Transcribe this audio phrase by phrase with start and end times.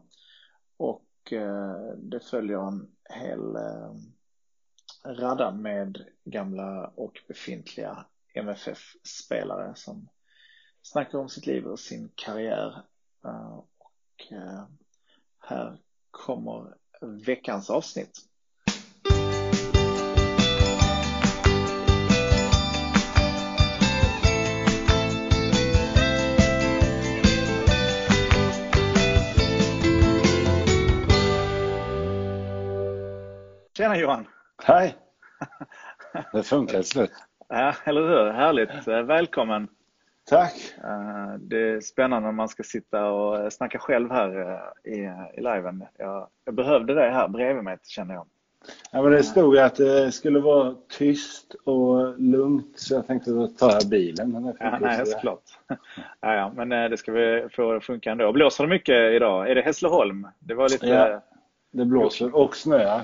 [0.78, 3.94] Och eh, det följer en hel eh,
[5.06, 10.10] radda med gamla och befintliga MFF-spelare som
[10.82, 12.82] snackar om sitt liv och sin karriär.
[13.52, 14.34] Och
[15.40, 15.78] här
[16.12, 18.20] kommer veckans avsnitt.
[33.86, 34.28] Tjena Johan!
[34.64, 34.96] Hej!
[36.34, 37.12] Det funkar till slut.
[37.50, 38.32] Ja, eller hur?
[38.32, 38.88] Härligt!
[38.88, 39.68] Välkommen!
[40.30, 40.54] Tack!
[41.40, 44.98] Det är spännande när man ska sitta och snacka själv här eh, i,
[45.38, 45.86] i liven.
[45.98, 48.26] Jag, jag behövde dig här bredvid mig känner jag.
[48.92, 53.48] Ja, men det stod att det skulle vara tyst och lugnt så jag tänkte då
[53.48, 54.32] tar jag bilen.
[54.32, 55.44] Men det ja, nej, såklart.
[56.20, 58.32] Ja, ja, men eh, det ska vi få funka ändå.
[58.32, 59.52] Blåser det mycket idag?
[59.52, 60.28] Är det Hässleholm?
[60.40, 60.88] Det var lite...
[60.88, 61.22] Ja,
[61.72, 63.02] det blåser och snöar.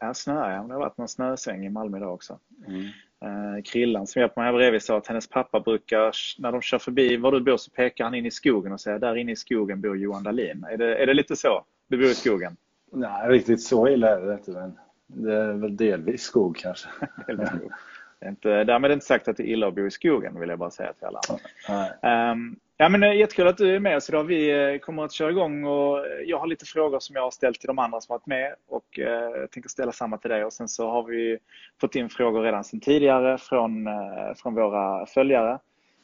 [0.00, 0.62] Ja, snöar ja.
[0.62, 2.38] Det har varit någon snösväng i Malmö idag också.
[2.66, 2.82] Mm.
[3.24, 6.78] Eh, Krillan som hjälper mig här bredvid sa att hennes pappa brukar, när de kör
[6.78, 9.36] förbi var du bor så pekar han in i skogen och säger där inne i
[9.36, 10.64] skogen bor Johan Dahlin.
[10.70, 11.64] Är det, är det lite så?
[11.88, 12.56] Du bor i skogen?
[12.92, 14.50] Nej, riktigt så illa är det inte.
[14.50, 16.88] Men det är väl delvis skog kanske.
[17.26, 17.72] delvis skog.
[18.18, 19.90] Det är inte, därmed är det inte sagt att det är illa att bo i
[19.90, 22.32] skogen vill jag bara säga till alla.
[22.32, 24.24] Um, ja, men eh, jättekul att du är med oss idag.
[24.24, 27.60] Vi eh, kommer att köra igång och jag har lite frågor som jag har ställt
[27.60, 30.44] till de andra som varit med och jag tänker ställa samma till dig.
[30.44, 31.38] Och sen så har vi
[31.80, 33.88] fått in frågor redan sedan tidigare från,
[34.36, 35.58] från våra följare.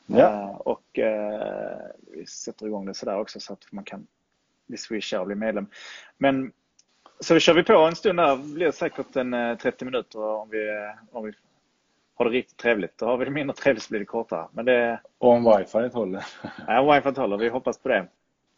[0.07, 0.63] Ja.
[0.65, 0.99] Och
[2.13, 4.07] vi sätter igång det sådär också så att man kan
[4.67, 5.67] bli swishar och bli medlem.
[6.19, 6.53] Men
[7.21, 8.37] så vi kör vi på en stund där.
[8.37, 10.69] Det blir säkert en 30 minuter om vi,
[11.13, 11.33] om vi
[12.17, 12.99] har det riktigt trevligt.
[12.99, 14.49] Då har vi det mindre trevligt så blir det kortare.
[14.53, 15.01] Men det...
[15.19, 16.25] Och om wifi håller.
[16.67, 17.37] Ja, om wifi håller.
[17.37, 18.07] Vi hoppas på det.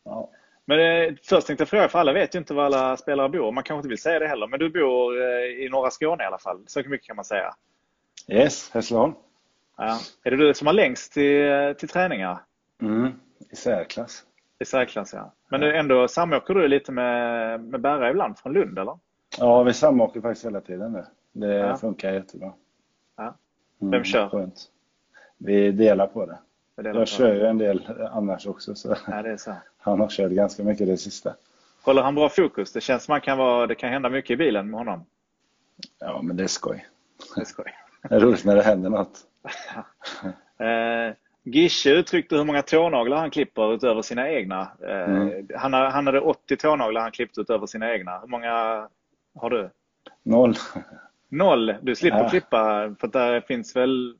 [0.05, 0.31] Ja.
[0.65, 3.53] Men det, först tänkte jag fråga, för alla vet ju inte var alla spelare bor.
[3.53, 4.47] Man kanske inte vill säga det heller.
[4.47, 6.65] Men du bor eh, i norra Skåne i alla fall.
[6.67, 7.55] Så mycket kan man säga.
[8.29, 9.15] Yes, Hässleholm.
[9.77, 9.99] Ja.
[10.25, 12.39] Är det du som har längst till, till träningar?
[12.83, 13.13] Mm,
[13.53, 14.25] i särklass.
[14.59, 15.35] I särklass, ja.
[15.49, 15.73] Men ja.
[15.73, 18.99] ändå samåker du lite med, med Berra ibland från Lund, eller?
[19.39, 21.05] Ja, vi samåker faktiskt hela tiden nu.
[21.33, 21.77] Det ja.
[21.77, 22.53] funkar jättebra.
[23.17, 23.37] Ja.
[23.79, 24.29] Vem mm, kör?
[24.29, 24.71] Skönt.
[25.39, 26.39] Vi delar på det.
[26.83, 28.75] Delar jag kör ju en del annars också.
[28.75, 28.97] Så.
[29.07, 29.55] Ja, så.
[29.79, 31.35] Han har kört ganska mycket det sista.
[31.83, 32.73] Håller han bra fokus?
[32.73, 35.07] Det känns som att kan vara, det kan hända mycket i bilen med honom.
[35.99, 36.87] Ja, men det är skoj.
[37.35, 37.75] Det är skoj.
[38.09, 39.19] det är roligt när det händer något.
[40.59, 44.69] eh, Gische uttryckte hur många tånaglar han klipper utöver sina egna.
[44.83, 45.49] Eh, mm.
[45.55, 48.19] han, han hade 80 tånaglar han klippt utöver sina egna.
[48.21, 48.53] Hur många
[49.35, 49.71] har du?
[50.23, 50.55] Noll.
[51.29, 51.75] Noll.
[51.83, 52.29] Du slipper ja.
[52.29, 54.15] klippa för där finns väl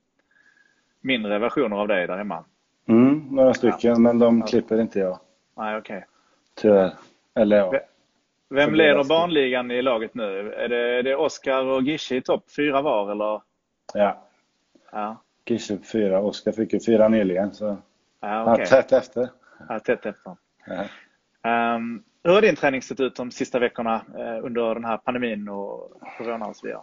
[1.01, 2.45] mindre versioner av dig där hemma?
[2.89, 3.99] Mm, några stycken, ja.
[3.99, 5.19] men de klipper inte jag.
[5.57, 5.97] Nej, okej.
[5.97, 6.09] Okay.
[6.55, 6.93] Tyvärr.
[7.35, 7.81] Eller ja.
[8.51, 10.53] Vem leder barnligan i laget nu?
[10.53, 13.43] Är det, är det Oskar och Gische i topp fyra var eller?
[13.95, 14.25] Ja.
[14.93, 15.23] ja.
[15.47, 16.21] Gische fyra.
[16.21, 17.77] Oskar fick ju fyra nyligen så
[18.21, 18.65] ja, okay.
[18.65, 19.29] ja, tätt efter.
[19.69, 20.37] Ja, tätt efter.
[20.67, 20.85] Ja.
[21.49, 25.49] Um, hur har din träning sett ut de sista veckorna eh, under den här pandemin
[25.49, 26.83] och corona och så vidare?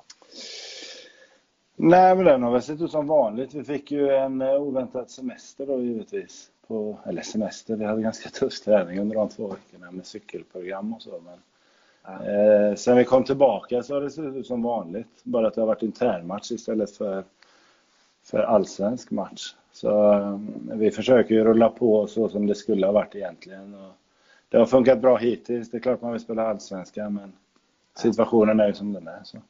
[1.76, 3.54] Nej, men den har väl sett ut som vanligt.
[3.54, 6.52] Vi fick ju en eh, oväntad semester då givetvis.
[6.68, 11.02] På, eller semester, vi hade ganska tuff träning under de två veckorna med cykelprogram och
[11.02, 11.22] så.
[11.26, 11.40] Men,
[12.04, 12.32] ja.
[12.32, 15.24] eh, sen vi kom tillbaka så har det sett ut som vanligt.
[15.24, 17.24] Bara att det har varit internmatch istället för,
[18.24, 19.56] för allsvensk match.
[19.72, 23.74] Så eh, vi försöker ju rulla på så som det skulle ha varit egentligen.
[23.74, 23.96] Och
[24.50, 25.72] det har funkat bra hittills.
[25.72, 27.34] Det är klart man vill spela allsvenska men
[27.98, 29.22] situationen är ju som den är.
[29.24, 29.38] Så.
[29.38, 29.48] Mm.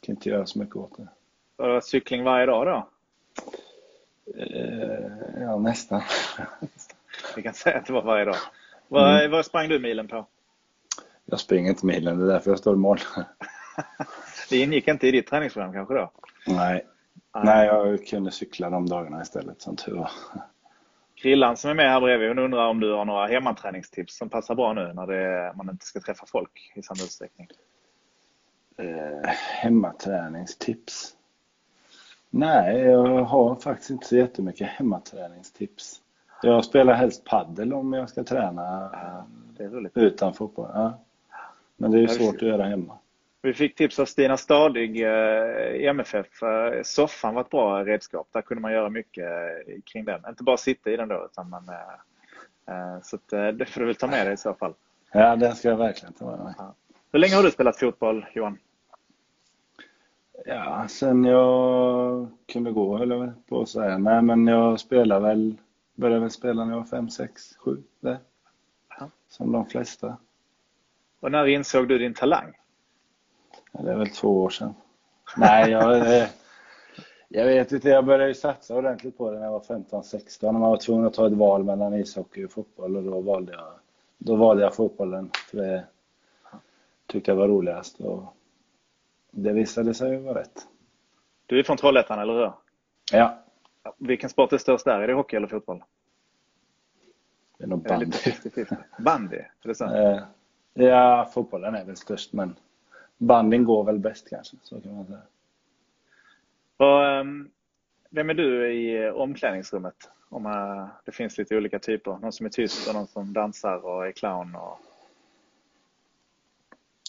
[0.00, 1.08] Kan inte göra så mycket åt det.
[1.56, 2.88] Var cykling varje dag då?
[4.36, 6.02] Eh, ja, nästan.
[7.36, 8.36] Vi kan säga att det var varje dag.
[8.88, 9.30] Vad, mm.
[9.30, 10.26] vad sprang du milen på?
[11.24, 12.98] Jag springer inte milen, det är därför jag står i mål.
[14.50, 16.10] det ingick inte i ditt träningsprogram kanske då?
[16.46, 16.86] Nej.
[17.44, 20.10] Nej, jag kunde cykla de dagarna istället, som tur var.
[21.22, 24.54] Krillan som är med här bredvid, hon undrar om du har några hemmaträningstips som passar
[24.54, 27.48] bra nu när det, man inte ska träffa folk i samma utsträckning?
[28.76, 29.28] Eh,
[29.60, 31.16] hemmaträningstips?
[32.30, 36.00] Nej, jag har faktiskt inte så jättemycket hemmaträningstips.
[36.42, 38.90] Jag spelar helst paddel om jag ska träna
[39.58, 40.70] ja, utan fotboll.
[40.74, 40.98] Ja.
[41.76, 42.98] Men det är ju svårt att göra hemma.
[43.42, 46.42] Vi fick tips av Stina Stadig eh, i MFF.
[46.42, 48.28] Eh, soffan var ett bra redskap.
[48.32, 50.20] Där kunde man göra mycket eh, kring den.
[50.28, 51.70] Inte bara sitta i den då, utan man,
[53.02, 54.74] så det får du väl ta med dig i så fall.
[55.12, 56.54] Ja, den ska jag verkligen ta med mig.
[56.58, 56.74] Ja.
[57.12, 58.58] Hur länge har du spelat fotboll, Johan?
[60.46, 63.98] Ja, sen jag kunde gå höll jag på att säga.
[63.98, 65.56] Nej, men jag spelar väl,
[65.94, 68.18] började väl spela när jag var 5, 6, 7 där.
[68.98, 69.10] Ja.
[69.28, 70.16] Som de flesta.
[71.20, 72.54] Och när insåg du din talang?
[73.72, 74.74] Det är väl två år sedan.
[75.36, 76.28] Nej, jag, eh,
[77.28, 77.88] jag vet inte.
[77.88, 80.52] Jag började ju satsa ordentligt på det när jag var 15-16.
[80.52, 83.52] När man var tvungen att ta ett val mellan ishockey och fotboll och då valde
[83.52, 83.72] jag,
[84.18, 85.30] då valde jag fotbollen.
[85.50, 85.84] För det
[87.06, 88.00] tyckte jag var roligast.
[88.00, 88.22] Och
[89.30, 90.66] det visade sig vara rätt.
[91.46, 92.52] Du är från Trollhättan, eller hur?
[93.12, 93.38] Ja.
[93.98, 95.00] Vilken sport är störst där?
[95.00, 95.84] Är det hockey eller fotboll?
[97.58, 98.06] Det är nog bandy.
[98.98, 99.36] bandy?
[99.36, 99.84] Är det så?
[99.84, 100.22] Eh,
[100.74, 102.56] ja, fotbollen är väl störst, men
[103.18, 104.56] bandyn går väl bäst kanske.
[104.62, 105.22] Så kan man säga.
[106.76, 107.50] Och, um,
[108.10, 110.10] vem är du i omklädningsrummet?
[110.28, 112.18] Om uh, det finns lite olika typer.
[112.18, 114.54] Någon som är tyst och någon som dansar och är clown.
[114.54, 114.78] Och...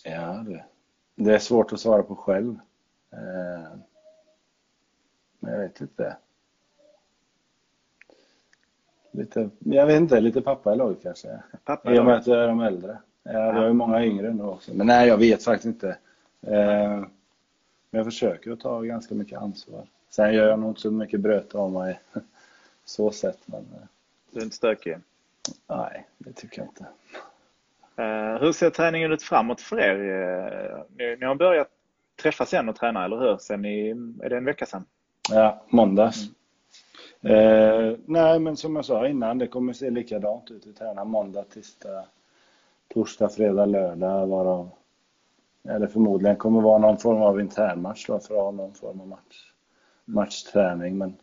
[0.04, 0.66] Ja, det,
[1.16, 2.60] det är svårt att svara på själv.
[3.12, 3.78] Eh,
[5.40, 6.18] men jag vet inte.
[9.12, 11.44] Lite, jag vet inte, lite pappa i laget kanske.
[11.64, 12.98] Pappa I och med att jag är de äldre.
[13.24, 14.74] Ja, vi har ju många yngre nu också.
[14.74, 15.90] Men nej, jag vet faktiskt inte.
[16.42, 17.00] Eh,
[17.92, 19.88] men jag försöker att ta ganska mycket ansvar.
[20.10, 22.00] Sen gör jag nog inte så mycket bröte av mig
[22.86, 23.40] så sett.
[23.46, 23.88] Men, eh,
[24.32, 24.98] du är inte stökig?
[25.68, 26.86] Nej, det tycker jag inte.
[27.96, 29.96] Eh, hur ser träningen ut framåt för er?
[29.96, 31.70] Eh, ni, ni har börjat
[32.22, 33.38] träffas igen och träna, eller hur?
[33.38, 33.90] Sen i,
[34.24, 34.86] är det en vecka sedan?
[35.32, 36.30] Ja, måndags.
[37.22, 37.36] Mm.
[37.36, 40.68] Eh, nej, men som jag sa innan, det kommer se likadant ut.
[40.68, 42.06] Vi tränar måndag, tisdag,
[42.94, 44.70] torsdag, fredag, lördag varav
[45.64, 49.08] eller förmodligen kommer vara någon form av internmatch då för att ha någon form av
[49.08, 49.52] match,
[50.06, 50.98] matchträning.
[50.98, 51.16] Men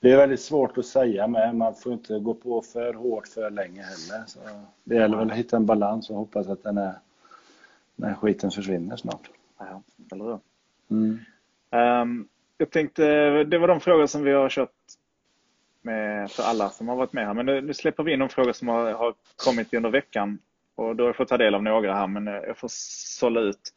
[0.00, 1.56] det är väldigt svårt att säga med.
[1.56, 4.26] Man får inte gå på för hårt för länge heller.
[4.26, 4.38] Så
[4.84, 6.94] det gäller väl att hitta en balans och hoppas att den, är,
[7.96, 9.30] den här skiten försvinner snart.
[9.58, 10.38] Ja, eller hur?
[10.90, 11.18] Mm.
[12.02, 12.28] Um,
[12.58, 13.04] jag tänkte,
[13.44, 14.70] det var de frågor som vi har kört
[15.82, 17.34] med för alla som har varit med här.
[17.34, 20.38] Men nu, nu släpper vi in de frågor som har, har kommit under veckan.
[20.74, 22.68] Och då har jag fått ta del av några här, men jag får
[23.18, 23.72] sålla ut.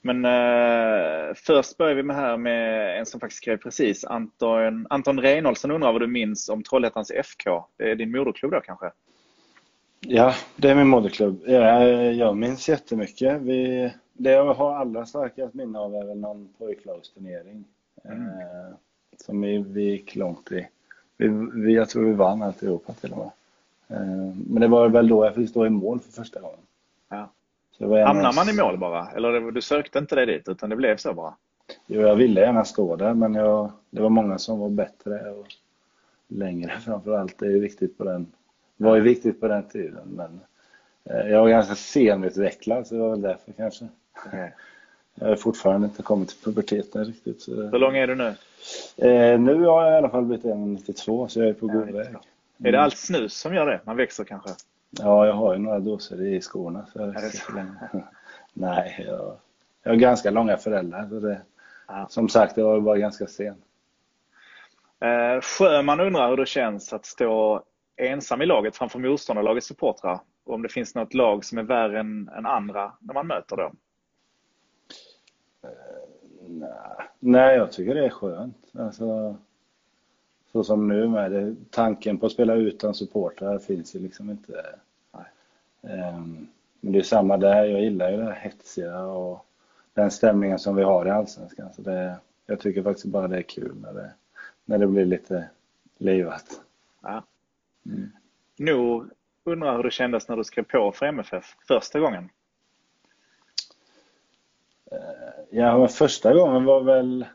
[0.00, 4.04] Men eh, först börjar vi med här med en som faktiskt skrev precis.
[4.04, 7.64] Anton, Anton Reinholdsson undrar vad du minns om Trollhättans FK.
[7.76, 8.90] Det är din moderklubb då kanske?
[10.00, 11.42] Ja, det är min moderklubb.
[11.46, 13.40] Jag, jag minns jättemycket.
[13.42, 17.64] Vi, det jag har allra starkast minne av är väl någon pojklagsturnering.
[18.04, 18.26] Mm.
[18.26, 18.74] Eh,
[19.16, 20.68] som vi, vi gick långt i.
[21.16, 23.30] Vi, vi, jag tror vi vann alltihopa till och med.
[23.90, 26.58] Eh, men det var väl då jag fick stå i mål för första gången.
[27.08, 27.30] Ja.
[27.80, 29.10] Hamnar man i mål bara?
[29.10, 31.34] Eller du sökte inte dig dit utan det blev så bara?
[31.86, 35.46] Jo, jag ville gärna stå där men jag, det var många som var bättre och
[36.28, 37.38] längre framförallt.
[37.38, 38.32] Det är viktigt på den,
[38.76, 40.08] var ju viktigt på den tiden.
[40.08, 40.40] Men
[41.04, 43.88] eh, jag var ganska senutvecklad så det var väl därför kanske.
[44.26, 44.48] Okay.
[45.20, 47.42] Jag har fortfarande inte kommit till puberteten riktigt.
[47.42, 47.62] Så...
[47.62, 48.34] Hur lång är du nu?
[48.96, 52.06] Eh, nu har jag i alla fall blivit 1,92 så jag är på ja, god
[52.58, 52.68] väg.
[52.68, 53.80] Är det allt snus som gör det?
[53.84, 54.50] Man växer kanske?
[54.90, 56.86] Ja, jag har ju några doser i skorna.
[56.86, 57.52] Så är det så
[58.52, 59.36] Nej, jag,
[59.82, 61.08] jag har ganska långa föräldrar.
[61.08, 61.42] Så det,
[61.88, 62.06] ja.
[62.10, 63.62] Som sagt, jag var bara ganska sen.
[65.00, 67.62] Eh, Sjöman undrar hur det känns att stå
[67.96, 70.20] ensam i laget framför motståndarlagets supportrar.
[70.44, 73.56] Och om det finns något lag som är värre än, än andra när man möter
[73.56, 73.76] dem?
[75.64, 78.56] Eh, nej, jag tycker det är skönt.
[78.78, 79.36] Alltså,
[80.58, 84.64] så som nu med det, tanken på att spela utan supportrar finns ju liksom inte.
[85.80, 86.48] Um,
[86.80, 89.46] men det är samma där, jag gillar ju det här hetsiga och
[89.94, 91.72] den stämningen som vi har i Allsvenskan.
[91.72, 94.10] Så det, jag tycker faktiskt bara det är kul när det,
[94.64, 95.48] när det blir lite
[95.98, 96.60] livat.
[97.02, 97.24] Ja.
[97.86, 98.10] Mm.
[98.56, 99.10] Nor
[99.44, 102.28] undrar hur det kändes när du skrev på för MFF första gången?
[104.90, 104.98] Eh,
[105.50, 107.26] ja, men första gången var väl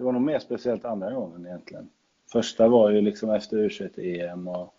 [0.00, 1.90] det var nog mer speciellt andra gången egentligen.
[2.32, 4.74] Första var ju liksom efter U21-EM och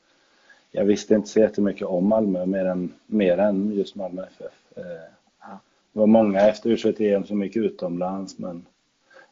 [0.72, 4.78] jag visste inte så jättemycket om Malmö mer än, mer än just Malmö FF.
[4.78, 5.54] Eh,
[5.94, 8.66] det var många efter U21-EM som gick utomlands men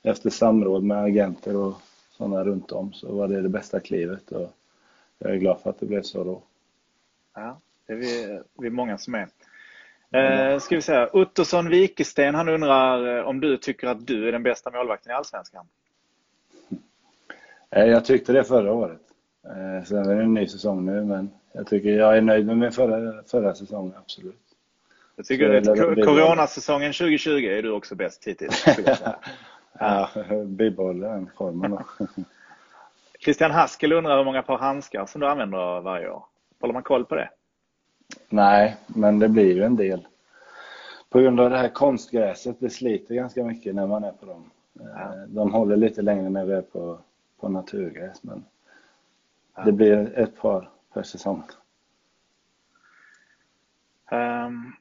[0.02, 1.74] efter samråd med agenter och
[2.12, 4.54] sådana runt om så var det det bästa klivet och
[5.18, 6.42] jag är glad för att det blev så då.
[7.36, 9.28] Ja, det är vi, vi är många som är.
[10.12, 14.32] Eh, ska vi säga, Ottosson Wikesten, han undrar eh, om du tycker att du är
[14.32, 15.66] den bästa målvakten i Allsvenskan?
[17.76, 19.02] Eh, jag tyckte det förra året.
[19.46, 22.58] Eh, sen är det en ny säsong nu, men jag tycker jag är nöjd med
[22.58, 24.42] min förra, förra säsong, absolut.
[25.16, 28.66] Jag tycker att coronasäsongen 2020 är du också bäst hittills.
[29.80, 30.10] ja,
[30.46, 31.78] bibehåller den formen.
[33.20, 36.24] Christian Haskel undrar hur många par handskar som du använder varje år.
[36.62, 37.30] Håller man koll på det?
[38.30, 40.08] Nej, men det blir ju en del.
[41.10, 44.52] På grund av det här konstgräset, det sliter ganska mycket när man är på dem.
[44.74, 44.86] Ja.
[44.86, 47.00] Eh, de håller lite längre när vi är på,
[47.40, 48.46] på naturgräs, men
[49.56, 49.64] ja.
[49.64, 51.44] det blir ett par per säsong.
[54.12, 54.74] Um,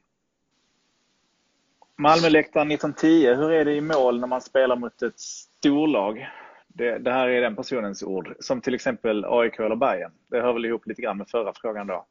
[1.95, 6.29] Malmöläktaren 1910, hur är det i mål när man spelar mot ett storlag?
[6.67, 8.35] Det, det, här är den personens ord.
[8.39, 10.11] Som till exempel AIK eller Bayern.
[10.27, 12.05] Det hör väl ihop lite grann med förra frågan då.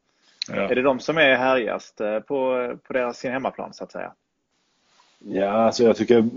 [0.49, 0.55] Ja.
[0.55, 4.13] Är det de som är härjast eh, på, på deras sin hemmaplan så att säga?
[5.19, 6.29] Ja, alltså jag tycker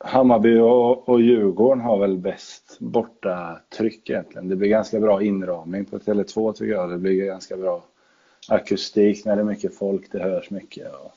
[0.00, 4.48] Hammarby och, och Djurgården har väl bäst borta tryck egentligen.
[4.48, 6.90] Det blir ganska bra inramning på Tele2 tycker jag.
[6.90, 7.82] Det blir ganska bra
[8.48, 10.94] akustik när det är mycket folk, det hörs mycket.
[10.94, 11.12] Och,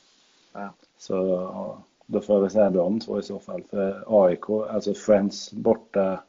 [0.54, 0.74] ja.
[0.98, 3.64] Så då får jag väl säga de två i så fall.
[3.70, 6.24] För AIK, alltså Friends borta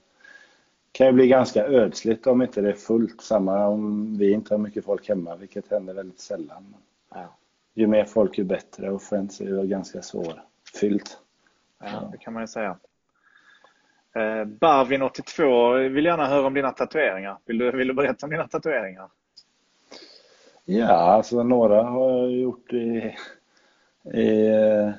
[0.92, 3.20] kan ju bli ganska ödsligt om inte det är fullt.
[3.20, 6.74] Samma om vi inte har mycket folk hemma, vilket händer väldigt sällan.
[7.14, 7.36] Ja.
[7.74, 11.18] Ju mer folk ju bättre och Friends är ju ganska svårfyllt.
[11.82, 12.76] Ja, det kan man ju säga.
[14.14, 17.38] Eh, Barvin82 vill gärna höra om dina tatueringar.
[17.44, 19.08] Vill du, vill du berätta om dina tatueringar?
[20.64, 23.16] Ja, alltså några har jag gjort i,
[24.12, 24.90] i eh,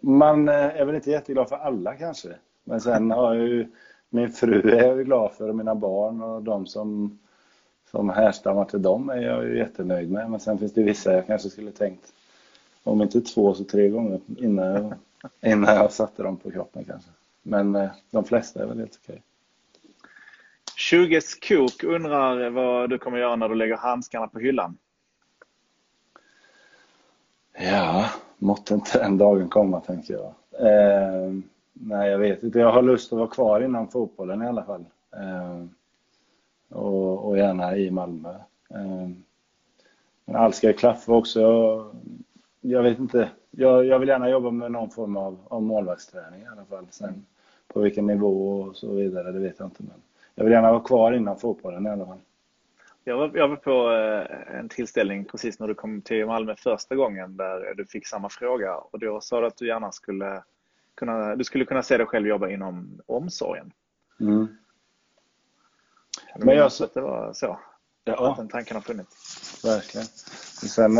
[0.00, 2.28] man eh, är väl inte jätteglad för alla kanske.
[2.64, 3.68] Men sen har jag ju
[4.08, 7.18] min fru är jag glad för och mina barn och de som,
[7.90, 10.30] som härstammar till dem är jag ju jättenöjd med.
[10.30, 12.12] Men sen finns det vissa jag kanske skulle tänkt
[12.82, 14.94] om inte två så tre gånger innan jag,
[15.40, 17.10] innan jag satte dem på kroppen kanske.
[17.42, 19.22] Men eh, de flesta är väl helt okej.
[20.76, 24.78] 20 Kok undrar vad du kommer göra när du lägger handskarna på hyllan?
[27.58, 30.34] Ja, måtte inte den dagen komma tänker jag.
[30.60, 31.32] Eh,
[31.72, 32.58] nej, jag vet inte.
[32.58, 34.84] Jag har lust att vara kvar inom fotbollen i alla fall.
[35.16, 35.64] Eh,
[36.68, 38.34] och, och, gärna i Malmö.
[38.70, 39.08] Eh,
[40.24, 41.40] men allt ska klaffa också.
[41.40, 41.94] Jag,
[42.60, 43.30] jag vet inte.
[43.58, 46.86] Jag, jag, vill gärna jobba med någon form av, av målvaktsträning i alla fall.
[46.90, 47.26] Sen
[47.68, 49.82] på vilken nivå och så vidare, det vet jag inte.
[49.82, 50.02] Men
[50.34, 52.20] jag vill gärna vara kvar inom fotbollen i alla fall.
[53.04, 56.94] Jag var, jag var på eh, en tillställning precis när du kom till Malmö första
[56.94, 60.42] gången där du fick samma fråga och då sa du att du gärna skulle
[60.94, 63.72] kunna, du skulle kunna se dig själv jobba inom omsorgen.
[64.20, 64.48] Mm.
[66.38, 67.58] Men jag att det var så?
[68.04, 68.30] Ja.
[68.30, 69.64] Att den tanken har funnits?
[69.64, 70.06] Verkligen.
[70.06, 70.96] Sen,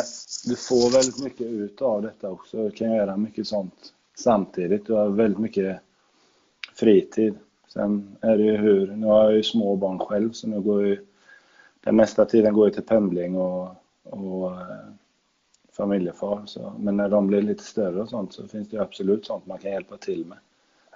[0.47, 2.65] du får väldigt mycket ut av detta också.
[2.65, 4.87] Du kan göra mycket sånt samtidigt.
[4.87, 5.81] Du har väldigt mycket
[6.75, 7.35] fritid.
[7.69, 10.87] Sen är det ju hur, nu har jag ju små barn själv så nu går
[10.87, 11.07] ju
[11.81, 13.69] den mesta tiden går ju till pendling och,
[14.03, 14.67] och eh,
[15.73, 16.43] familjefar.
[16.47, 16.73] Så.
[16.79, 19.71] Men när de blir lite större och sånt så finns det absolut sånt man kan
[19.71, 20.39] hjälpa till med.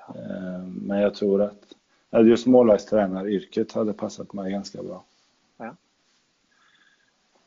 [0.09, 5.05] Eh, men jag tror att just målvaktstränaryrket hade passat mig ganska bra.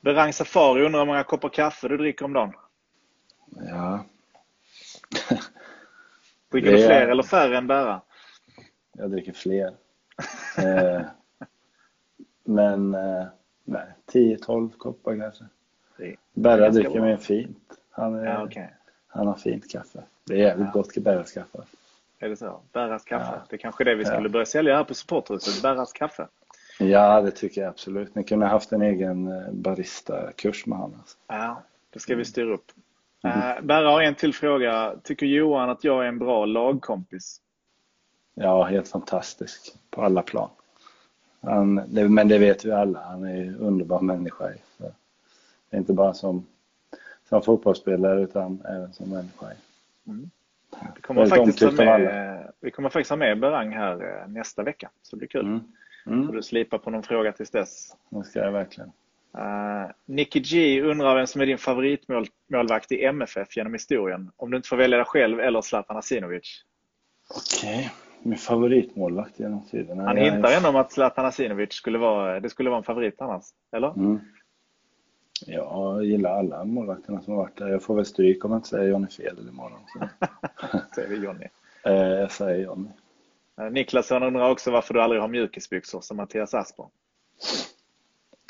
[0.04, 2.54] Berang Safari undrar hur många koppar kaffe du dricker om dagen?
[3.70, 4.06] Ja.
[6.52, 8.02] Dricker du fler eller färre än bära?
[8.92, 9.74] Jag dricker fler.
[10.58, 11.02] Eh,
[12.44, 13.26] men eh,
[13.64, 15.46] nej, 10-12 koppar kanske.
[16.34, 17.80] Berra dricker mer fint.
[17.90, 18.68] Han, är, ja, okay.
[19.08, 20.04] han har fint kaffe.
[20.24, 20.82] Det är jävligt ja.
[20.82, 21.64] gott Berras kaffe.
[22.20, 22.62] Är det så?
[22.72, 23.32] Berras kaffe.
[23.32, 23.46] Ja.
[23.50, 25.62] Det är kanske är det vi skulle börja sälja här på supporthuset.
[25.62, 26.28] Berras kaffe.
[26.90, 28.16] Ja, det tycker jag absolut.
[28.16, 31.00] Ni kunde haft en egen eh, barista-kurs med honom.
[31.00, 31.18] Alltså.
[31.28, 32.72] Ja, det ska vi styra upp.
[33.24, 33.38] Mm.
[33.38, 34.96] Uh, Berra har en till fråga.
[35.04, 37.42] Tycker Johan att jag är en bra lagkompis?
[38.34, 40.50] Ja, helt fantastisk på alla plan.
[41.42, 44.50] Han, det, men det vet vi alla, han är en underbar människa.
[44.78, 44.84] Så
[45.70, 46.46] det är inte bara som,
[47.30, 49.46] som fotbollsspelare utan även som människa.
[50.08, 50.30] Mm.
[50.96, 55.16] Vi, kommer faktiskt med, vi kommer faktiskt ha med Berang här eh, nästa vecka, så
[55.16, 55.46] det blir kul.
[55.46, 55.62] Mm.
[56.06, 56.28] Mm.
[56.28, 57.96] Får du slipa på någon fråga tills dess.
[58.10, 58.92] Det ska jag verkligen.
[59.38, 64.32] Uh, Nicky G undrar vem som är din favoritmålvakt i MFF genom historien.
[64.38, 66.64] Om du inte får välja dig själv eller Zlatan Asinovic.
[67.30, 67.92] Okej.
[68.24, 70.04] Min favoritmålvakt genom tiderna.
[70.04, 72.84] Han Jag är- hintar ändå om att Zlatan Hasinovic skulle vara, det skulle vara en
[72.84, 73.44] favorit annars.
[73.72, 73.90] Eller?
[73.98, 74.20] Mm.
[75.46, 77.68] Ja, jag gillar alla målvakterna som har varit där.
[77.68, 79.80] Jag får väl stryk om jag inte säger Johnny Fedel imorgon.
[79.88, 80.00] Så.
[80.96, 81.46] Säger vi Johnny.
[81.86, 82.90] Eh, jag säger Johnny.
[83.58, 86.86] Eh, Niklasson undrar också varför du aldrig har mjukisbyxor som Mattias Asper.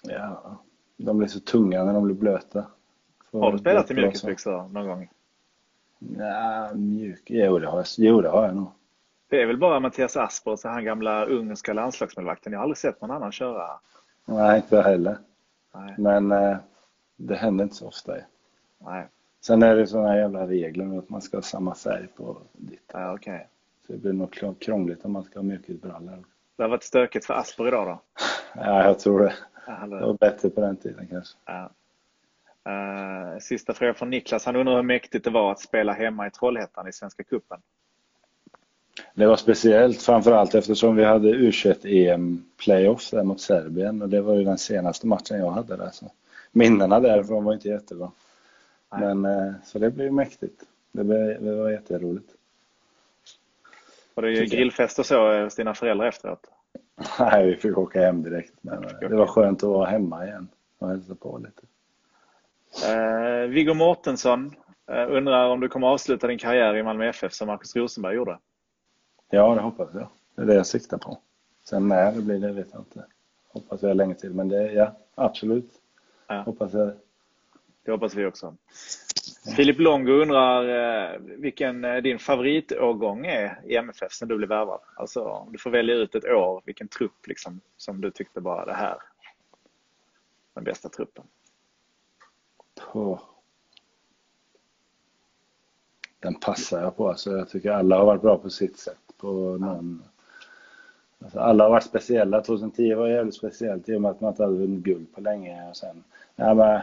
[0.04, 0.58] Ja,
[0.98, 2.66] de blir så tunga när de blir blöta.
[3.32, 5.10] Får Har du spelat i mjukisbyxor någon gång?
[6.00, 7.22] Ja, mjuk.
[7.26, 8.68] Jo, det har jag, jo, det har jag nog.
[9.30, 12.54] Det är väl bara Mattias Asper så han gamla ungerska landslagsmålvakten.
[12.54, 13.70] Jag har aldrig sett någon annan köra.
[14.26, 15.18] Nej, inte jag heller.
[15.74, 16.58] Nej, Men eh,
[17.16, 18.16] det händer inte så ofta.
[18.78, 19.08] nej,
[19.42, 22.92] Sen är det sådana jävla regler med att man ska ha samma färg på ditt.
[22.94, 23.48] ja, okej.
[23.88, 26.24] Så det blir nog krång- krångligt om man ska ha mjukisbrallor.
[26.58, 28.02] Det har varit stökigt för Asper idag då?
[28.56, 29.34] Ja, jag tror det.
[29.66, 31.38] Det var bättre på den tiden kanske.
[31.46, 31.70] ja.
[32.66, 34.46] Eh, sista frågan från Niklas.
[34.46, 37.60] Han undrar hur mäktigt det var att spela hemma i Trollhättan i Svenska Cupen.
[39.14, 44.36] Det var speciellt framförallt eftersom vi hade U21-EM playoff där mot Serbien och det var
[44.36, 45.90] ju den senaste matchen jag hade där.
[45.94, 46.12] Så
[46.52, 48.12] minnena därifrån var inte jättebra.
[48.92, 49.16] Nej.
[49.16, 50.64] Men eh, så det blev mäktigt.
[50.92, 52.30] Det, blev, det var jätteroligt.
[54.16, 56.50] Var det grillfest och så eh, hos dina föräldrar efteråt?
[57.20, 58.54] Nej, vi fick åka hem direkt.
[58.62, 60.48] Men eh, det var skönt att vara hemma igen
[60.80, 61.62] och hälsa på lite.
[62.94, 64.56] Eh, Viggo Mortensson
[64.88, 68.40] eh, undrar om du kommer avsluta din karriär i Malmö FF som Marcus Rosenberg gjorde.
[69.30, 70.08] Ja, det hoppas jag.
[70.36, 71.18] Det är det jag siktar på.
[71.64, 73.06] Sen när det blir det vet jag inte.
[73.48, 74.34] Hoppas jag länge till.
[74.34, 75.72] Men det, ja, absolut.
[76.28, 76.42] Ja.
[76.42, 76.92] Hoppas jag.
[77.86, 78.56] Det hoppas vi också.
[79.46, 84.80] Filip Longo undrar eh, vilken eh, din favoritårgång är i MFF sen du blev värvad.
[84.96, 88.66] Alltså om du får välja ut ett år, vilken trupp liksom, som du tyckte bara
[88.66, 88.98] det här.
[90.54, 91.24] Den bästa truppen.
[96.20, 97.10] Den passar jag på.
[97.10, 98.98] Alltså, jag tycker alla har varit bra på sitt sätt.
[99.18, 100.04] På någon...
[101.24, 102.42] alltså, alla har varit speciella.
[102.42, 105.70] 2010 var jävligt speciellt i och med att man inte hade vunnit guld på länge.
[105.70, 106.04] Och sen,
[106.36, 106.82] ja, men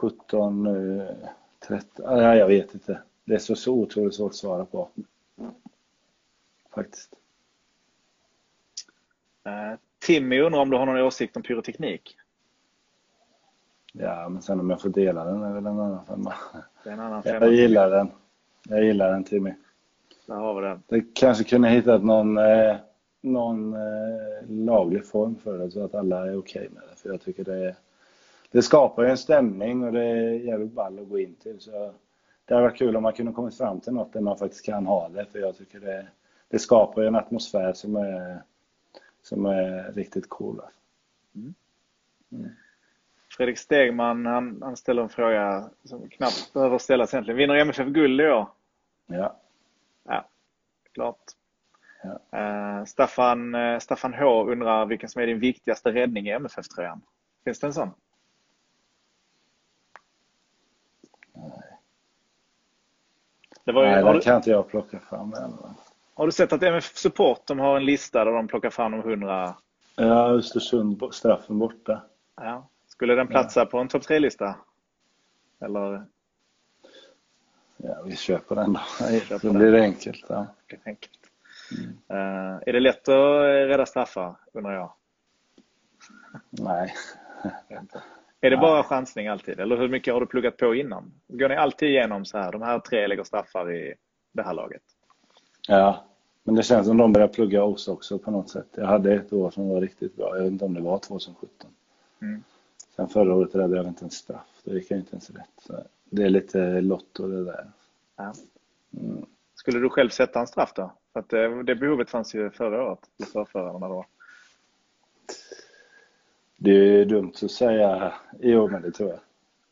[0.00, 1.04] 17, eh,
[1.68, 3.02] 13, ja, jag vet inte.
[3.24, 4.88] Det är så, så otroligt svårt att svara på.
[6.74, 7.14] Faktiskt.
[9.44, 12.16] Eh, Timmy undrar om du har någon åsikt om pyroteknik?
[13.92, 16.34] Ja, men sen om jag får dela den är väl en annan femma.
[16.84, 17.44] Det är en annan femma.
[17.46, 18.10] Jag gillar den.
[18.68, 19.54] Jag gillar den Timmy.
[20.26, 20.82] Där har vi den.
[20.88, 22.76] Det kanske kunde hittat någon, eh,
[23.20, 26.96] någon eh, laglig form för det så att alla är okej med det.
[26.96, 27.76] För jag tycker det, är-
[28.50, 31.60] det skapar ju en stämning och det är jävligt ball att gå in till.
[31.60, 31.94] Så
[32.44, 34.86] det hade varit kul om man kunde kommit fram till något där man faktiskt kan
[34.86, 35.26] ha det.
[35.26, 36.06] För jag tycker det,
[36.48, 38.42] det skapar ju en atmosfär som är,
[39.22, 40.60] som är riktigt cool.
[40.60, 40.80] alltså.
[43.36, 47.38] Fredrik Stegman han, han ställer en fråga som knappt behöver ställas egentligen.
[47.38, 48.48] Vinner MFF guld i år?
[49.06, 49.36] Ja.
[50.04, 50.24] Ja,
[50.92, 51.22] klart.
[52.02, 52.38] Ja.
[52.38, 57.00] Eh, Staffan, eh, Staffan H undrar vilken som är din viktigaste räddning i MFF-tröjan.
[57.44, 57.90] Finns det en sån?
[63.70, 65.52] Det var ju, Nej, den du, kan inte jag plocka fram än.
[66.14, 69.00] har du sett att MFF Support de har en lista där de plockar fram de
[69.00, 69.54] 100?
[69.96, 72.02] Ja, Östersund, straffen borta.
[72.36, 72.68] Ja.
[72.86, 74.54] Skulle den platsa på en topp 3-lista?
[75.60, 76.04] Eller
[77.76, 78.80] Ja, vi köper den då.
[79.20, 79.58] Köper den.
[79.58, 80.24] blir det enkelt.
[80.28, 80.46] Ja.
[80.66, 81.18] det är enkelt?
[82.08, 84.92] Eh, är det lätt att rädda straffar, undrar jag?
[86.50, 86.94] Nej.
[88.40, 89.60] Är det bara chansning alltid?
[89.60, 91.12] Eller hur mycket har du pluggat på innan?
[91.28, 93.94] Går ni alltid igenom så här, de här tre lägger straffar i
[94.32, 94.82] det här laget?
[95.68, 96.04] Ja,
[96.42, 98.68] men det känns som de börjar plugga oss också på något sätt.
[98.74, 100.36] Jag hade ett år som var riktigt bra.
[100.36, 101.70] Jag vet inte om det var 2017.
[102.22, 102.42] Mm.
[102.96, 104.60] Sen förra året räddade jag inte en straff.
[104.64, 105.50] Det gick ju inte ens rätt.
[105.66, 107.70] Så det är lite lotto det där.
[108.16, 108.32] Ja.
[109.00, 109.26] Mm.
[109.54, 110.92] Skulle du själv sätta en straff då?
[111.12, 114.06] För att det, det behovet fanns ju förra året, eller förrförra när det var.
[116.62, 118.14] Det är dumt att säga.
[118.40, 119.20] Jo, men det tror jag.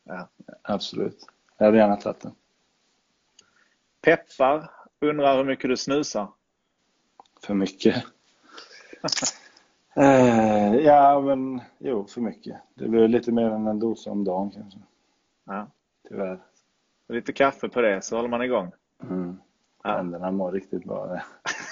[0.03, 0.27] Ja.
[0.61, 1.27] Absolut.
[1.57, 2.31] Jag hade gärna tagit den.
[4.01, 6.27] Peppar undrar hur mycket du snusar.
[7.41, 8.05] För mycket.
[9.95, 12.57] eh, ja, men jo, för mycket.
[12.73, 14.79] Det blir lite mer än en dosa om dagen kanske.
[15.43, 15.67] Ja.
[16.07, 16.39] Tyvärr.
[17.07, 18.71] Lite kaffe på det så håller man igång.
[19.03, 19.39] Mm.
[19.83, 19.95] Ja.
[19.95, 21.21] Tänderna mår riktigt bra.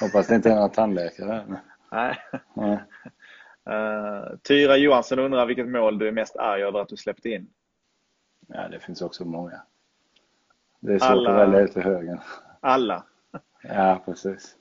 [0.02, 1.62] Hoppas det inte är några tandläkare.
[1.92, 2.18] Nej.
[2.54, 2.80] Nej.
[3.70, 7.50] Uh, Tyra Johansson undrar vilket mål du är mest arg över att du släppte in.
[8.48, 9.62] Ja, det finns också många.
[10.80, 12.20] Det är svårt Alla- att välja ut till högen.
[12.60, 13.04] Alla.
[13.64, 14.56] Ja, precis.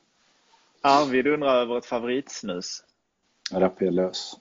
[0.80, 2.84] Arvid undrar över ett favoritsnus.
[3.52, 4.34] Rapé lös.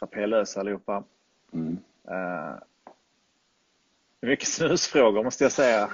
[0.00, 1.04] Rapé lös allihopa.
[1.52, 1.78] Mm.
[2.08, 2.54] Eh,
[4.20, 5.90] mycket snusfrågor måste jag säga.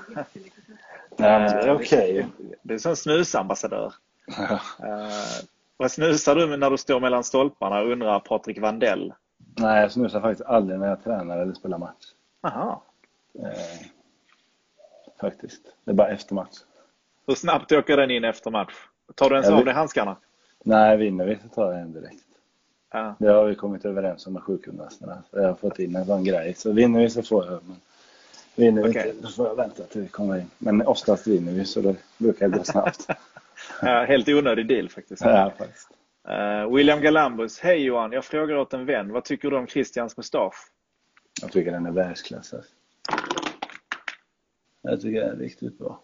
[1.16, 1.74] Nej, okej.
[1.74, 2.24] Okay.
[2.62, 3.94] Du är som snusambassadör.
[4.80, 5.44] Uh,
[5.80, 9.14] vad snusar du när du står mellan stolparna undrar Patrik Vandell.
[9.58, 12.04] Nej, jag snusar faktiskt aldrig när jag tränar eller spelar match.
[12.42, 12.82] Aha.
[13.38, 13.86] Eh,
[15.20, 15.62] faktiskt.
[15.84, 16.56] Det är bara efter match.
[17.26, 18.72] Hur snabbt åker den in efter match?
[19.14, 20.16] Tar du ens av dig handskarna?
[20.64, 22.24] Nej, vinner vi så tar jag en direkt.
[22.92, 23.14] Ja.
[23.18, 25.22] Det har vi kommit överens om med sjukgymnasterna.
[25.30, 26.54] Jag har fått in en sån grej.
[26.54, 27.60] Så vinner vi så får jag.
[27.64, 27.76] Men
[28.54, 29.10] vinner vi okay.
[29.10, 30.50] inte så får jag vänta till vi kommer in.
[30.58, 33.06] Men oftast vinner vi så det brukar gå snabbt.
[33.82, 35.22] ja, helt onödig deal faktiskt.
[35.24, 35.88] Ja, faktiskt.
[36.28, 37.60] Uh, William Galambus.
[37.60, 39.12] Hej Johan, jag frågar åt en vän.
[39.12, 40.70] Vad tycker du om Christians mustasch?
[41.42, 42.54] Jag tycker den är världsklass.
[42.54, 42.70] Alltså.
[44.82, 46.00] Jag tycker den är riktigt bra.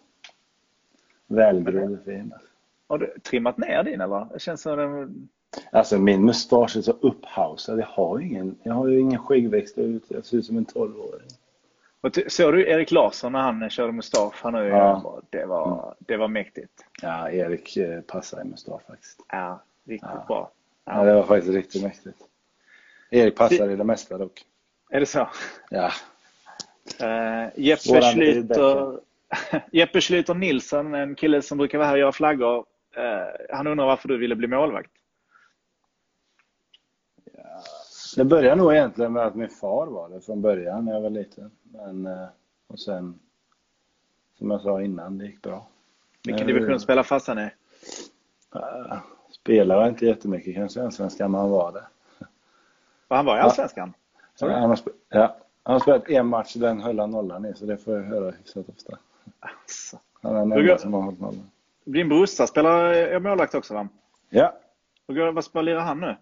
[1.27, 2.33] Välgrodd och fin.
[2.33, 2.47] Alltså.
[2.87, 4.27] Har du trimmat ner din eller?
[4.33, 5.29] Det känns som den...
[5.71, 7.79] Alltså min mustasch är så upphausad.
[7.79, 10.03] Jag har, ingen, jag har ju ingen skäggväxt ut.
[10.07, 11.27] Jag ser ut som en 12-åring.
[12.27, 14.35] Såg du Erik Larsson när han körde mustasch?
[14.41, 15.21] Han är, ja.
[15.29, 15.95] det, var, mm.
[15.99, 16.85] det var mäktigt.
[17.01, 19.19] Ja, Erik eh, passar i mustasch faktiskt.
[19.31, 20.25] Ja, riktigt ja.
[20.27, 20.51] bra.
[20.85, 20.97] Ja.
[20.97, 21.03] ja.
[21.03, 22.17] det var faktiskt riktigt mäktigt.
[23.09, 24.45] Erik passar i det mesta dock.
[24.89, 25.29] Är det så?
[25.69, 25.91] Ja.
[27.01, 28.99] Uh, Jeppe, Schlyter,
[29.71, 32.65] Jeppe Schlyter Nilsson, en kille som brukar vara här och göra flaggor.
[32.97, 34.91] Uh, han undrar varför du ville bli målvakt.
[37.33, 37.63] Ja.
[38.17, 41.09] Det började nog egentligen med att min far var det från början när jag var
[41.09, 41.51] liten.
[41.63, 42.27] Men, uh,
[42.67, 43.19] och sen,
[44.37, 45.67] som jag sa innan, det gick bra.
[46.25, 47.49] Vilken division spelar farsan i?
[48.55, 48.97] Uh,
[49.31, 51.83] spelade inte jättemycket kanske i Allsvenskan, men han var det.
[53.09, 53.93] han var i Allsvenskan?
[54.39, 57.65] Ja, han, har ja, han har spelat en match, den höll han nollan i, så
[57.65, 58.97] det får jag höra hyfsat ofta.
[59.39, 59.99] Alltså.
[60.21, 61.51] Han är den enda som har hållit nollan.
[61.83, 63.87] Din brorsa spelar målvakt också va?
[64.29, 64.53] Ja.
[65.33, 66.15] vad spelar han nu?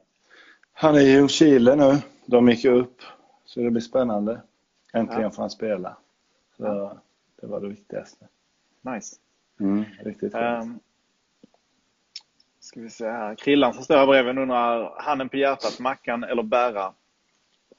[0.78, 1.98] Han är i Ljungskile nu.
[2.26, 3.02] De gick upp,
[3.46, 4.42] så det blir spännande.
[4.94, 5.32] Äntligen ja.
[5.32, 5.98] får han spela.
[6.58, 6.98] Så ja.
[7.42, 8.28] Det var det viktigaste.
[8.82, 9.16] Nice.
[9.60, 10.80] Mm, riktigt um,
[12.60, 13.36] Ska vi se här.
[13.36, 16.94] Krillan som står här bredvid undrar, handen på hjärtat, Mackan eller Bära?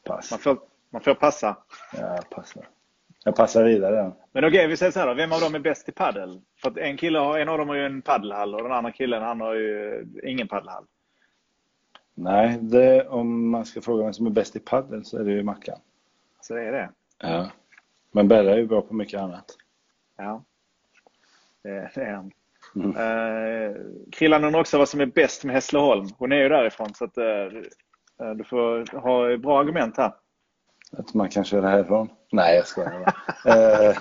[0.05, 0.31] Pass.
[0.31, 0.59] Man får,
[0.91, 1.57] man får passa.
[1.93, 2.61] Ja, passa.
[3.25, 4.13] Jag passar vidare.
[4.33, 5.15] Men okej, okay, vi säger så här då.
[5.15, 6.41] Vem av dem är bäst i paddel?
[6.63, 9.23] För en kille har, en av dem har ju en paddelhall och den andra killen
[9.23, 10.85] han har ju ingen paddelhall.
[12.19, 15.33] Nej, det, om man ska fråga vem som är bäst i paddel så är det
[15.33, 15.79] ju Mackan.
[16.41, 16.91] Så det är det?
[17.19, 17.51] Ja.
[18.11, 19.57] Men Berra är ju bra på mycket annat.
[20.17, 20.43] Ja,
[21.63, 22.33] det, det är han.
[22.75, 22.97] Mm.
[22.97, 23.77] Uh,
[24.13, 26.07] Krillan undrar också vad som är bäst med Hässleholm.
[26.19, 30.13] Hon är ju därifrån så att uh, du får ha bra argument här.
[30.93, 32.09] Att man kan köra härifrån?
[32.33, 33.15] Nej, jag skojar
[33.47, 33.97] uh,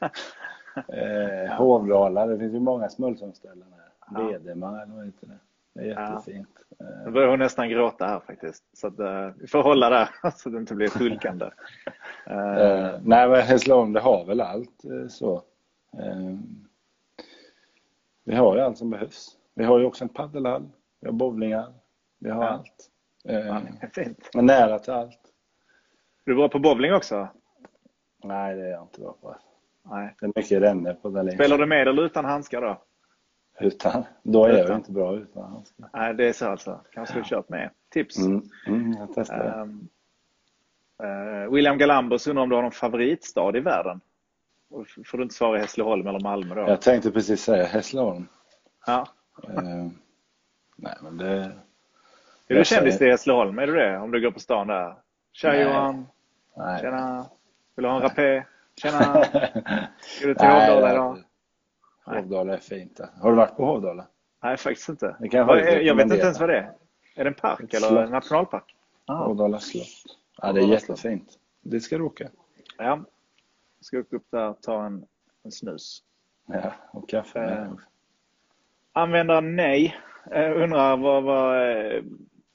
[1.46, 4.20] uh, Hovdala, det finns ju många smultronställen här.
[4.20, 4.28] Ja.
[4.28, 5.38] Vedema eller vad heter det?
[5.74, 6.48] Det är jättefint.
[6.78, 6.86] Ja.
[7.04, 8.64] Nu börjar hon nästan gråta här faktiskt.
[8.72, 11.44] Så att, uh, vi får hålla där så att det inte blir sjulkande.
[12.30, 15.42] Uh, nej, men Hässleholm det har väl allt så.
[18.24, 19.36] Vi har ju allt som behövs.
[19.54, 20.68] Vi har ju också en paddelhall,
[21.00, 21.72] vi har bowlingar,
[22.18, 22.48] vi har ja.
[22.48, 22.90] allt.
[23.22, 23.60] Ja,
[23.94, 24.30] fint.
[24.34, 25.20] Men nära till allt.
[26.24, 27.28] Är du bra på bowling också?
[28.24, 29.36] Nej, det är jag inte bra på.
[29.82, 30.14] Nej.
[30.20, 31.34] Det är mycket rännor på Dahlin.
[31.34, 32.82] Spelar du med eller utan handskar då?
[33.60, 34.04] Utan.
[34.22, 34.66] Då är utan.
[34.66, 35.88] jag inte bra utan handskar.
[35.92, 36.80] Nej, det är så alltså.
[36.92, 37.70] Kanske du kört med.
[37.92, 38.18] Tips.
[38.18, 39.60] Mm, mm jag testar.
[39.60, 39.88] Um,
[41.02, 44.00] uh, William Galambos undrar om du har någon favoritstad i världen?
[45.06, 46.60] får du inte svara i Hässleholm eller Malmö då?
[46.60, 48.26] Jag tänkte precis säga Hässleholm.
[48.86, 49.06] Ja.
[49.48, 49.88] Uh,
[50.76, 51.52] nej, men det...
[52.48, 53.58] Är du kändis i Hässleholm?
[53.58, 53.98] Är du det?
[53.98, 54.94] Om du går på stan där?
[55.32, 55.62] Tja nej.
[55.62, 56.06] Johan!
[56.56, 56.80] Nej.
[56.80, 57.26] Tjena!
[57.76, 58.44] Vill du ha en rapé?
[58.82, 59.24] Tjena!
[60.00, 61.18] Ska du till Hovdala idag?
[62.16, 63.00] Hovdala är fint.
[63.20, 64.06] Har du varit på Hovdala?
[64.42, 65.16] Nej, faktiskt inte.
[65.20, 66.72] Jag, jag vet inte ens vad det är.
[67.16, 68.04] Är det en park Ett eller slott.
[68.04, 68.76] en nationalpark?
[69.04, 69.24] Ah.
[69.24, 70.18] Hovdala slott.
[70.42, 71.38] Ja, det är jättefint.
[71.60, 72.28] Det ska du åka.
[72.78, 73.04] Ja.
[73.78, 75.06] Jag ska åka upp där och ta en,
[75.44, 76.02] en snus.
[76.46, 77.72] Ja, och kaffe eh,
[78.92, 79.96] Användare nej.
[80.30, 82.02] Eh, undrar vad, vad, eh,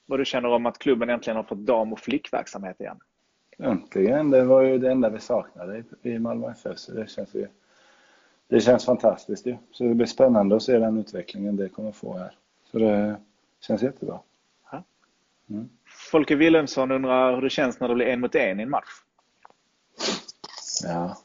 [0.06, 2.98] vad du känner om att klubben äntligen har fått dam och flickverksamhet igen?
[3.58, 4.30] Äntligen.
[4.30, 6.78] Det var ju det enda vi saknade i Malmö FF.
[6.78, 7.48] Så det känns ju
[8.48, 9.56] det känns fantastiskt ju.
[9.72, 12.34] Så det blir spännande att se den utvecklingen det kommer få här.
[12.72, 13.16] Så det
[13.60, 14.20] känns jättebra.
[15.50, 15.68] Mm.
[16.10, 18.88] Folke Wilhelmsson undrar hur det känns när det blir en mot en i en match?
[20.84, 21.16] Ja.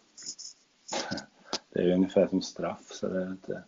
[1.73, 3.63] Det är ungefär som straff så det är inte...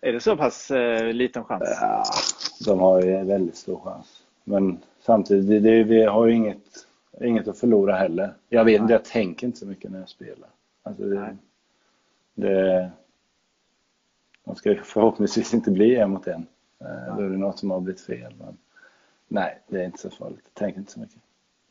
[0.00, 1.62] Är det så pass eh, liten chans?
[1.80, 2.04] Ja,
[2.64, 4.22] de har ju en väldigt stor chans.
[4.44, 6.86] Men samtidigt, det, vi har ju inget,
[7.20, 8.34] inget att förlora heller.
[8.48, 10.48] Jag vet inte, jag tänker inte så mycket när jag spelar.
[10.82, 11.36] Alltså det,
[12.40, 12.90] det,
[14.44, 16.46] de ska förhoppningsvis inte bli en mot en.
[16.80, 18.34] Eh, då är det något som har blivit fel.
[18.38, 18.56] Men
[19.28, 20.40] nej, det är inte så farligt.
[20.44, 21.22] Jag tänker inte så mycket.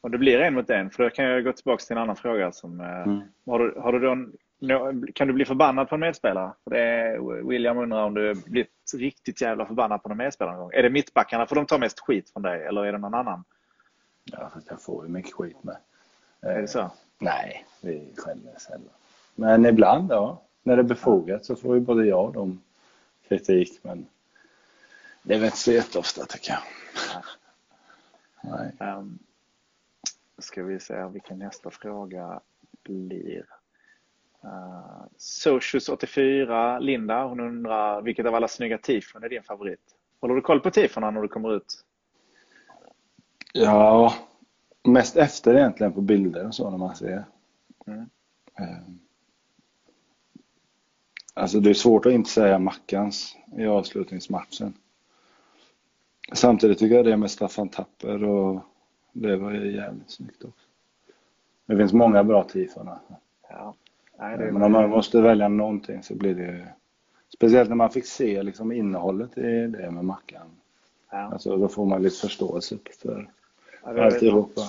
[0.02, 0.90] Och det blir en mot en.
[0.90, 2.52] För då kan jag gå tillbaka till en annan fråga.
[2.52, 3.22] Som, eh, mm.
[3.46, 4.18] har, du, har du då
[5.14, 6.52] kan du bli förbannad på en medspelare?
[6.64, 7.18] För det
[7.50, 10.72] William undrar om du blivit riktigt jävla förbannad på en medspelare någon gång.
[10.74, 13.44] Är det mittbackarna för de tar mest skit från dig eller är det någon annan?
[14.24, 15.78] Ja, fast jag får ju mycket skit med.
[16.42, 16.80] Är det så?
[16.80, 18.90] Eh, nej, vi skäller sällan.
[19.36, 20.42] Men ibland, ja.
[20.68, 22.62] När det är befogat så får ju både jag och dem
[23.28, 23.80] kritik.
[23.82, 24.08] Men
[25.24, 26.62] det är väl inte så jätteofta tycker jag.
[28.42, 28.92] Nej.
[28.94, 29.20] Um,
[30.38, 32.40] ska vi se vilken nästa fråga
[32.84, 33.46] blir.
[34.44, 39.96] Uh, Socius84, Linda, hon undrar vilket av alla snygga tifon är din favorit?
[40.20, 41.86] Håller du koll på tifona när du kommer ut?
[43.54, 44.14] Ja,
[44.84, 47.26] mest efter egentligen på bilder och så när man ser.
[47.86, 48.00] Mm.
[48.60, 49.07] Uh,
[51.38, 54.74] alltså det är svårt att inte säga Mackans i avslutningsmatchen.
[56.34, 58.62] Samtidigt tycker jag det med Staffan Tapper och
[59.14, 60.68] det var ju jävligt snyggt också.
[61.66, 62.88] Det finns många bra tifon.
[62.88, 63.16] Alltså.
[63.50, 63.74] Ja.
[64.20, 64.52] Nej.
[64.52, 66.68] Men om man måste välja någonting så blir det
[67.34, 70.48] Speciellt när man fick se liksom innehållet i det med Mackan.
[71.12, 71.18] Ja.
[71.18, 73.30] Alltså, då får man lite förståelse för
[73.84, 74.62] ja, alltihopa.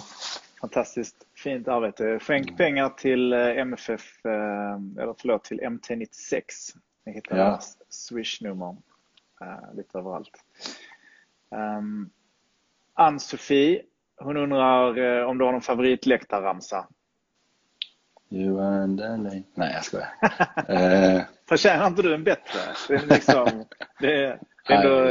[0.61, 2.19] Fantastiskt fint arbete.
[2.19, 2.57] Skänk mm.
[2.57, 6.43] pengar till eh, MFF, eh, eller förlåt, till MT96.
[7.07, 7.61] Ni hittar ja.
[7.89, 8.77] Swish-nummer
[9.41, 10.45] eh, lite överallt.
[11.51, 12.11] Um,
[12.95, 13.83] Ann-Sofie,
[14.17, 16.87] hon undrar om du har någon favoritläktarramsa?
[18.31, 19.31] You and LA.
[19.55, 20.09] Nej, jag skojar.
[20.69, 21.23] eh.
[21.49, 22.61] Förtjänar inte du en bättre?
[22.89, 23.65] Det är, liksom,
[24.01, 25.05] det är ändå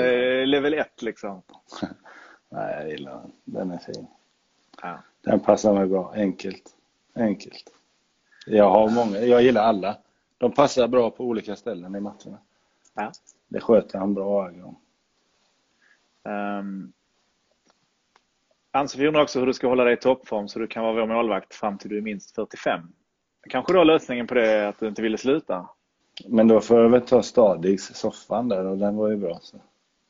[0.46, 1.42] level 1 liksom.
[2.50, 3.32] Nej, jag gillar den.
[3.46, 4.08] Den är fin.
[4.82, 5.00] Ja.
[5.28, 6.14] Den passar mig bra.
[6.16, 6.76] Enkelt.
[7.16, 7.70] Enkelt.
[8.46, 9.20] Jag har många.
[9.20, 9.98] Jag gillar alla.
[10.38, 12.38] De passar bra på olika ställen i matcherna.
[12.94, 13.12] Ja.
[13.48, 14.78] Det sköter han bra varje gång.
[16.24, 16.94] Um,
[18.72, 21.14] Ann-Sofie undrar också hur du ska hålla dig i toppform så du kan vara vår
[21.14, 22.82] målvakt fram till du är minst 45.
[23.50, 25.70] Kanske då lösningen på det att du inte ville sluta?
[26.28, 29.40] Men då får jag väl ta Stadigs soffan där och den var ju bra.
[29.42, 29.58] Så.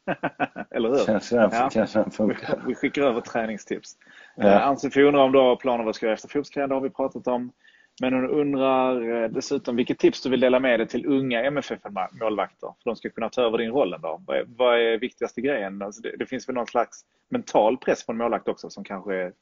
[0.72, 1.06] Eller hur?
[1.06, 1.70] Kanske den, ja.
[1.74, 2.64] kanske den funkar.
[2.68, 3.98] Vi skickar över träningstips.
[4.36, 4.44] Ja.
[4.44, 6.82] Eh, Ann-Sofie undrar om du har planer vad du ska göra efter fotbollskarriären, det har
[6.82, 7.52] vi pratat om.
[8.02, 12.68] Men hon undrar eh, dessutom vilket tips du vill dela med dig till unga MFF-målvakter
[12.68, 14.22] för de ska kunna ta över din roll då.
[14.28, 15.82] Vad är, vad är viktigaste grejen?
[15.82, 19.16] Alltså det, det, finns väl någon slags mental press på en målvakt också som kanske
[19.16, 19.34] är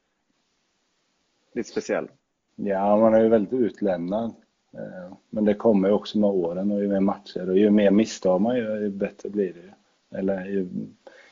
[1.56, 2.08] lite speciell?
[2.56, 4.34] Ja, man är ju väldigt utlämnad.
[4.74, 8.42] Eh, men det kommer också med åren och ju mer matcher och ju mer misstag
[8.42, 9.74] man gör, ju bättre blir det.
[10.18, 10.68] Eller ju,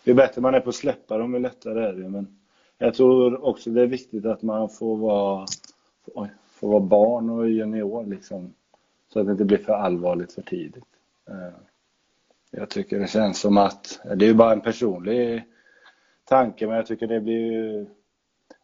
[0.04, 2.10] ju bättre man är på att släppa dem, ju lättare är det.
[2.10, 2.40] Men
[2.78, 5.46] jag tror också det är viktigt att man får vara,
[6.46, 8.54] får vara barn och junior liksom.
[9.14, 10.84] Så att det inte blir för allvarligt för tidigt.
[11.30, 11.56] Eh,
[12.52, 15.44] jag tycker det känns som att, det är ju bara en personlig
[16.26, 17.86] tanke, men jag tycker det blir ju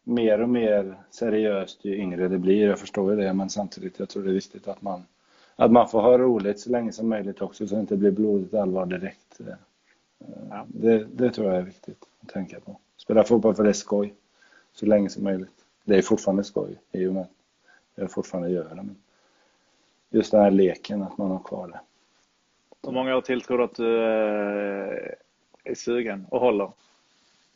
[0.02, 2.66] mer och mer seriöst ju yngre det blir.
[2.66, 5.04] Jag förstår ju det, men samtidigt jag tror det är viktigt att man,
[5.56, 8.10] att man får ha roligt så länge som möjligt också så att det inte blir
[8.10, 9.40] blodigt allvar direkt.
[9.40, 9.54] Eh,
[10.50, 10.66] Ja.
[10.68, 12.78] Det, det tror jag är viktigt att tänka på.
[12.96, 14.14] Spela fotboll för det är skoj
[14.72, 15.64] så länge som möjligt.
[15.84, 17.30] Det är fortfarande skoj i och med att
[17.94, 18.74] jag fortfarande gör det.
[18.74, 18.96] Men
[20.10, 21.80] just den här leken, att man har kvar det.
[22.82, 25.14] Hur många år till tror du att du eh,
[25.64, 26.70] är sugen och håller?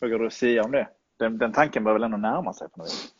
[0.00, 0.88] Vågar du säga om det?
[1.16, 3.14] Den, den tanken bör väl ändå närma sig på något vis?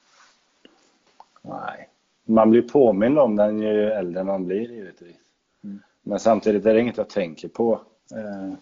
[1.42, 1.88] Nej.
[2.24, 5.16] Man blir påmind om den ju äldre man blir givetvis.
[5.64, 5.82] Mm.
[6.02, 7.80] Men samtidigt är det inget jag tänker på.
[8.14, 8.52] Eh,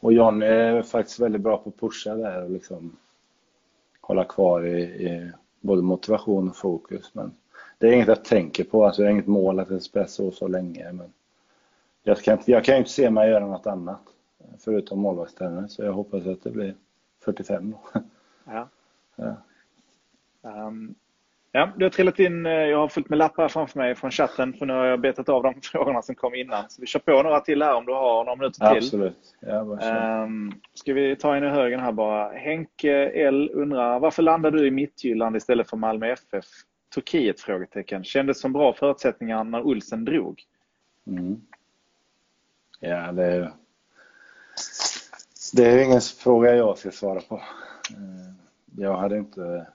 [0.00, 2.96] och John är faktiskt väldigt bra på att pusha där och liksom
[4.00, 7.14] hålla kvar i, i både motivation och fokus.
[7.14, 7.32] Men
[7.78, 8.84] det är inget jag tänker på.
[8.84, 10.92] Alltså, det är inget mål att jag ska så så länge.
[10.92, 11.12] Men
[12.02, 14.00] jag kan, jag kan inte se mig göra något annat
[14.58, 15.68] förutom målvaktstränare.
[15.68, 16.74] Så jag hoppas att det blir
[17.20, 18.00] 45 då.
[18.44, 18.68] Ja.
[19.16, 19.36] Ja.
[20.42, 20.94] Um,
[21.52, 24.52] ja, det har trillat in, eh, jag har fullt med lappar framför mig från chatten
[24.52, 26.70] för nu har jag betat av de frågorna som kom innan.
[26.70, 28.84] Så vi kör på några till här om du har några minuter till.
[28.84, 29.36] Absolut.
[29.40, 29.60] Ja,
[30.24, 32.32] um, ska vi ta in i högen här bara.
[32.32, 36.44] Henke L undrar, varför landade du i Mittjylland istället för Malmö FF?
[36.94, 37.40] Turkiet?
[37.40, 38.04] frågetecken.
[38.04, 40.42] Kändes som bra förutsättningar när Olsen drog.
[41.06, 41.40] Mm.
[42.80, 43.52] Ja, det är,
[45.54, 47.34] det är ingen fråga jag ska svara på.
[47.34, 48.34] Eh,
[48.76, 49.66] jag hade inte...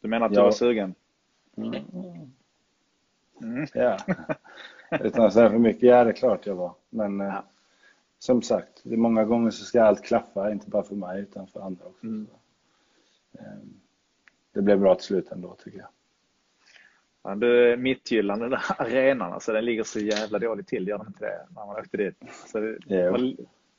[0.00, 0.42] Du menar att jag...
[0.42, 0.94] du var sugen?
[3.42, 3.66] Mm.
[3.74, 3.98] Ja.
[4.90, 6.74] Utan att säga för mycket, ja det är klart jag var.
[6.90, 7.44] Men eh, ja.
[8.18, 11.46] som sagt, det är många gånger så ska allt klaffa, inte bara för mig utan
[11.46, 12.06] för andra också.
[12.06, 12.26] Mm.
[13.32, 13.68] Eh,
[14.54, 15.88] det blev bra till slut ändå tycker jag.
[17.22, 21.06] Ja, du, Mittjylland, den där arenan, alltså, den ligger så jävla dåligt till, gör den
[21.06, 21.46] inte det?
[21.50, 22.16] När man åkte dit.
[22.20, 23.34] Alltså, det, var,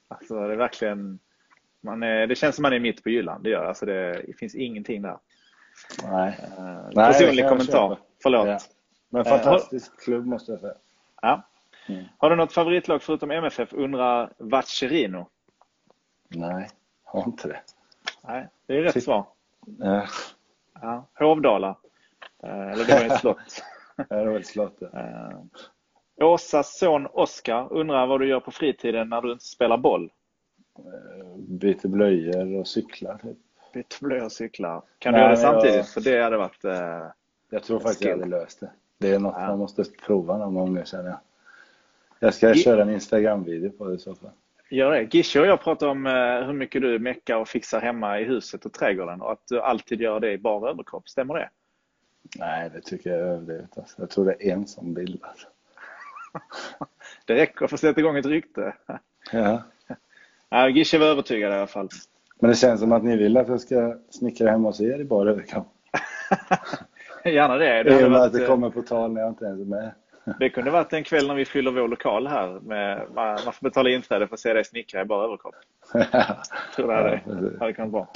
[0.07, 1.19] alltså, det är verkligen
[1.81, 3.43] man är, det känns som man är mitt på Jylland.
[3.43, 5.17] Det gör alltså det, det finns ingenting där.
[6.03, 6.37] Nej.
[6.59, 7.97] Uh, personlig kommentar.
[8.23, 8.47] Förlåt.
[8.47, 8.59] Ja.
[9.09, 10.73] Men fantastisk uh, klubb måste jag säga.
[11.21, 11.43] Ja.
[11.87, 12.05] Mm.
[12.17, 13.73] Har du något favoritlag förutom MFF?
[13.73, 15.27] Undrar Vacherino.
[16.27, 16.69] Nej,
[17.03, 17.61] har inte det.
[18.27, 19.03] Nej, det är rätt Sitt...
[19.03, 19.25] svar.
[19.79, 20.07] Ja.
[20.81, 21.05] ja.
[21.19, 21.75] Hovdala.
[22.43, 23.63] Uh, eller det var ett slott.
[23.95, 24.77] ja, det var ett slott.
[24.79, 25.43] Ja.
[26.21, 30.11] Åsas son Oskar undrar vad du gör på fritiden när du inte spelar boll?
[31.37, 33.17] Byter blöjor och cyklar.
[33.17, 33.37] Typ.
[33.73, 34.82] Byter blöjor och cyklar.
[34.99, 35.75] Kan Nej, du göra det samtidigt?
[35.75, 35.89] Jag...
[35.89, 37.08] För det hade varit eh,
[37.49, 38.71] Jag tror faktiskt jag hade löst det.
[38.97, 39.47] Det är något ja.
[39.47, 41.19] man måste prova någon gång känner jag.
[42.19, 44.32] Jag ska G köra en Instagram-video på det i så fall.
[44.69, 45.13] Gör det.
[45.13, 48.65] Gische och jag pratar om eh, hur mycket du meckar och fixar hemma i huset
[48.65, 51.10] och trädgården och att du alltid gör det i bara överkropp.
[51.10, 51.49] Stämmer det?
[52.39, 53.77] Nej, det tycker jag är överdrivet.
[53.77, 54.01] Alltså.
[54.01, 55.23] Jag tror det är en som bild.
[55.23, 55.47] Alltså.
[57.25, 58.73] det räcker för att sätta igång ett rykte.
[59.32, 59.63] Ja.
[60.69, 61.89] Gische var övertygad i alla fall.
[62.39, 65.04] Men det känns som att ni vill att jag ska snickra hemma hos er i
[65.04, 65.67] bara överkropp.
[67.25, 67.84] Gärna det.
[67.84, 69.91] det I och med att det kommer på tal när jag inte ens är med.
[70.39, 72.60] Det kunde varit en kväll när vi fyller vår lokal här.
[72.60, 75.56] Med, man får betala inträde för att se dig snickra i bara överkropp.
[76.75, 78.08] Tror det hade, ja, hade kunnat vara.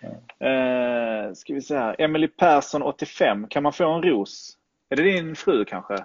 [0.00, 0.46] Ja.
[0.46, 1.96] Eh, ska vi se här.
[1.98, 3.48] Emily Persson 85.
[3.48, 4.58] Kan man få en ros?
[4.88, 5.96] Är det din fru kanske?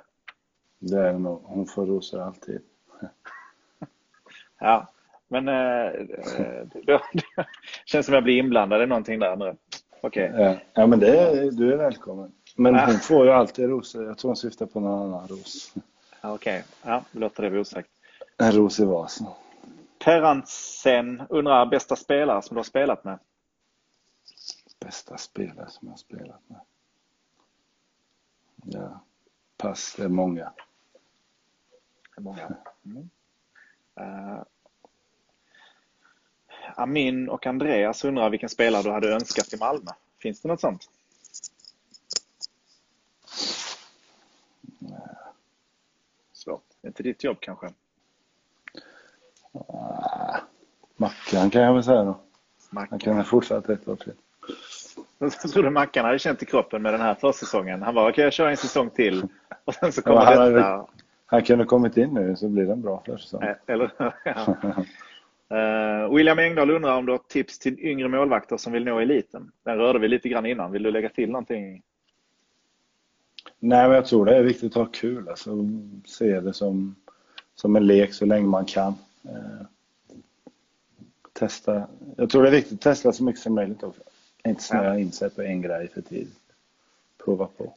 [0.79, 1.41] Det är det nog.
[1.43, 2.61] Hon får rosor alltid.
[4.59, 4.87] ja,
[5.29, 7.01] men eh, eh det,
[7.85, 9.57] känns som jag blir inblandad i någonting där nu.
[10.01, 10.29] Okej.
[10.33, 10.57] Okay.
[10.73, 10.87] Ja.
[10.87, 12.31] men det är, du är välkommen.
[12.55, 12.85] Men ja.
[12.85, 14.05] hon får ju alltid rosor.
[14.05, 15.73] Jag tror hon syftar på någon annan ros.
[16.21, 16.91] Okej, okay.
[16.91, 17.89] ja, låter det vara osagt.
[18.37, 19.27] En ros i vasen.
[20.03, 23.19] Perantsen undrar bästa spelare som du har spelat med?
[24.79, 26.59] Bästa spelare som jag har spelat med?
[28.63, 29.03] Ja,
[29.57, 30.51] pass, det är många
[32.19, 32.55] är många.
[32.85, 33.09] Mm.
[33.99, 34.43] Uh,
[36.75, 39.91] Amin och Andreas undrar vilken spelare du hade önskat i Malmö.
[40.21, 40.89] Finns det något sånt?
[44.79, 44.99] Nej.
[46.33, 46.63] Svårt.
[46.81, 47.65] Det är inte ditt jobb kanske?
[49.55, 50.37] Uh,
[50.97, 52.19] Mackan kan jag väl säga då.
[52.69, 52.87] Mackan.
[52.89, 54.13] Han kan ha fortsatt ett år till.
[55.17, 57.81] Jag trodde Mackan hade känt i kroppen med den här försäsongen.
[57.81, 59.27] Han bara, okej okay, jag kör en säsong till.
[59.65, 60.87] Och sen så kommer ja, detta.
[61.25, 63.43] Han kunde kommit in nu så blir det en bra försäsong.
[63.67, 63.91] Eller,
[64.23, 64.55] ja.
[65.53, 69.51] uh, William Engdahl undrar om du har tips till yngre målvakter som vill nå eliten.
[69.63, 70.71] Den rörde vi lite grann innan.
[70.71, 71.83] Vill du lägga till någonting?
[73.59, 75.29] Nej, men jag tror det är viktigt att ha kul.
[75.29, 75.51] Alltså,
[76.05, 76.95] se det som,
[77.55, 78.93] som en lek så länge man kan.
[79.25, 79.65] Uh,
[81.33, 81.87] testa.
[82.17, 84.01] Jag tror det är viktigt att testa så mycket som möjligt också.
[84.47, 86.39] Inte snöa in sig på en grej för tidigt.
[87.25, 87.73] Prova på.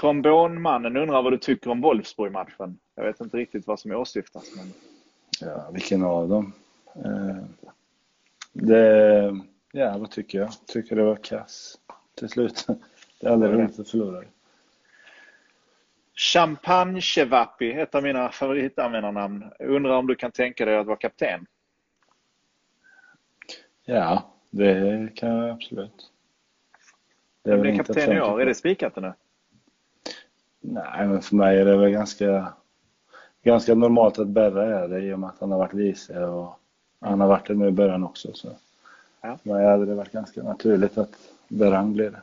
[0.00, 2.78] Trombonmannen undrar vad du tycker om Wolfsburg-matchen.
[2.94, 4.44] Jag vet inte riktigt vad som åsyftas.
[4.56, 4.72] Men...
[5.40, 6.52] Ja, vilken av dem?
[6.94, 7.44] Eh,
[8.52, 9.40] det,
[9.72, 10.50] ja, vad tycker jag?
[10.66, 11.78] Tycker det var kass
[12.14, 12.66] till slut.
[13.20, 14.24] Det är aldrig roligt att förlora.
[16.14, 19.44] Champagne Chevapi, ett av mina favoritanvändarnamn.
[19.58, 21.46] Undrar om du kan tänka dig att vara kapten?
[23.84, 26.12] Ja, det kan jag absolut.
[27.42, 28.42] Det är blir kapten i år?
[28.42, 29.12] Är det spikat nu?
[30.60, 32.52] Nej, men för mig är det väl ganska,
[33.42, 36.60] ganska normalt att Berra är det i och med att han har varit vice och
[37.00, 38.32] han har varit det nu i början också.
[38.34, 38.48] Så.
[39.20, 39.38] Ja.
[39.42, 41.16] Mig hade det varit ganska naturligt att
[41.48, 42.22] Berang blir det.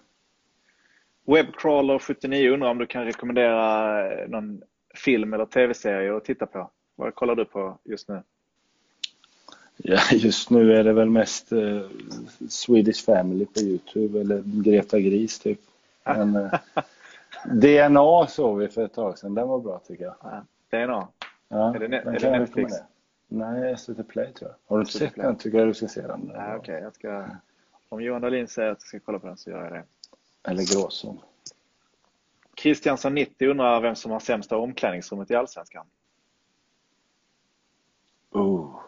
[1.25, 4.61] Webcrawler 79 undrar om du kan rekommendera någon
[4.95, 6.69] film eller tv-serie att titta på?
[6.95, 8.21] Vad kollar du på just nu?
[9.77, 11.81] Ja, just nu är det väl mest uh,
[12.49, 15.59] Swedish Family på Youtube eller Greta Gris typ.
[16.03, 16.53] Men, uh,
[17.45, 19.35] DNA såg vi för ett tag sedan.
[19.35, 20.15] Den var bra tycker jag.
[20.23, 21.07] Ja, DNA?
[21.47, 22.73] Ja, är det, ne är det Netflix?
[23.27, 24.57] Nej, SVT Play tror jag.
[24.65, 25.25] Har du inte sett Play.
[25.25, 26.31] den tycker jag du ska se den.
[26.35, 26.77] Nej, okej.
[26.77, 26.91] Okay.
[26.91, 27.25] ska...
[27.89, 29.83] Om Johan Dahlin säger att jag ska kolla på den så gör jag det.
[30.43, 31.21] Eller Gråzon.
[32.55, 35.85] Kristiansson 90 undrar vem som har sämsta omklädningsrummet i Allsvenskan.
[38.31, 38.79] Oh.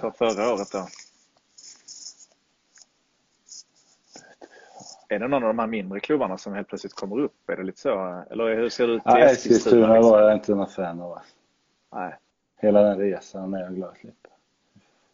[0.00, 0.86] För förra året då.
[5.12, 7.50] Är det någon av de här mindre klubbarna som helt plötsligt kommer upp?
[7.50, 8.24] Är det lite så?
[8.30, 11.18] Eller hur ser det ut i ja, Eskilstuna var jag inte någon fan av.
[11.92, 12.18] Nej.
[12.60, 14.28] Hela den resan är jag glad slippa.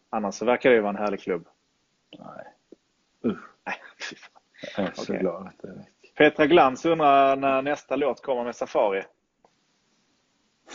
[0.09, 1.47] Annars så verkar det ju vara en härlig klubb.
[2.19, 2.45] Nej.
[3.25, 3.39] Usch.
[3.65, 3.75] Nej,
[4.09, 4.41] fy fan.
[4.77, 5.17] Jag är så okay.
[5.17, 5.85] glad att det är.
[6.17, 9.03] Petra Glans undrar när nästa låt kommer med Safari.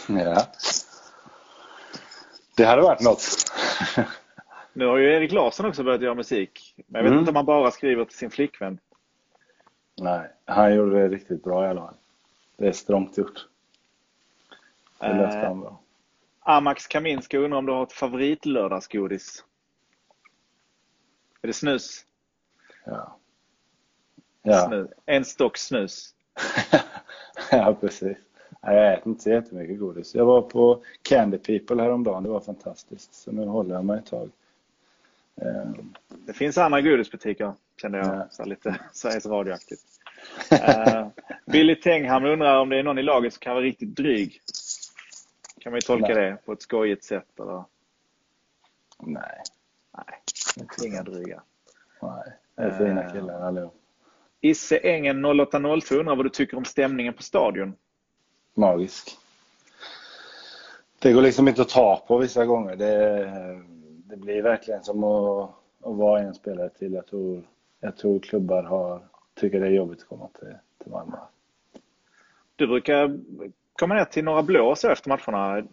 [0.09, 0.47] Ja.
[2.57, 3.25] Det hade varit något.
[4.73, 6.75] nu har ju Erik Larsson också börjat göra musik.
[6.87, 7.19] Men jag vet mm.
[7.19, 8.79] inte om han bara skriver till sin flickvän.
[9.97, 11.95] Nej, han gjorde det riktigt bra i alla fall.
[12.57, 13.49] Det är strångt gjort.
[15.01, 15.81] Det löste han bra.
[16.41, 19.45] Amax Kaminska undrar om du har ett favoritlördagsgodis?
[21.43, 22.07] Är det snus?
[22.85, 23.17] Ja.
[24.43, 24.87] ja.
[25.07, 26.15] En stock snus.
[27.51, 28.19] ja, precis.
[28.61, 30.15] Jag äter inte så jättemycket godis.
[30.15, 32.23] Jag var på Candy People häromdagen.
[32.23, 33.15] Det var fantastiskt.
[33.15, 34.31] Så nu håller jag mig ett tag.
[35.43, 35.95] Ehm.
[36.27, 38.07] Det finns andra godisbutiker, kände jag.
[38.07, 38.29] Ja.
[38.31, 39.83] Så lite Sveriges Radioaktigt.
[40.53, 41.09] uh,
[41.47, 44.41] Billy Tengham undrar om det är någon i laget som kan vara riktigt dryg.
[45.61, 46.31] Kan man ju tolka Nej.
[46.31, 47.41] det på ett skojigt sätt?
[47.41, 47.65] Eller?
[48.99, 49.43] Nej.
[49.97, 50.21] Nej,
[50.85, 51.43] inga dryga.
[52.03, 53.81] Nej, det är fina killar allihop.
[54.41, 57.77] Isse Engen 0802 undrar vad du tycker om stämningen på stadion?
[58.55, 59.19] Magisk.
[60.99, 62.77] Det går liksom inte att ta på vissa gånger.
[62.77, 63.65] Det,
[64.15, 65.51] det blir verkligen som att,
[65.83, 66.93] att vara en spelare till.
[66.93, 67.43] Jag tror,
[67.81, 69.01] jag tror klubbar har,
[69.35, 71.17] tycker det är jobbigt att komma till, till Malmö.
[72.57, 73.19] Du brukar
[73.73, 75.67] komma ner till några blå så efter matcherna.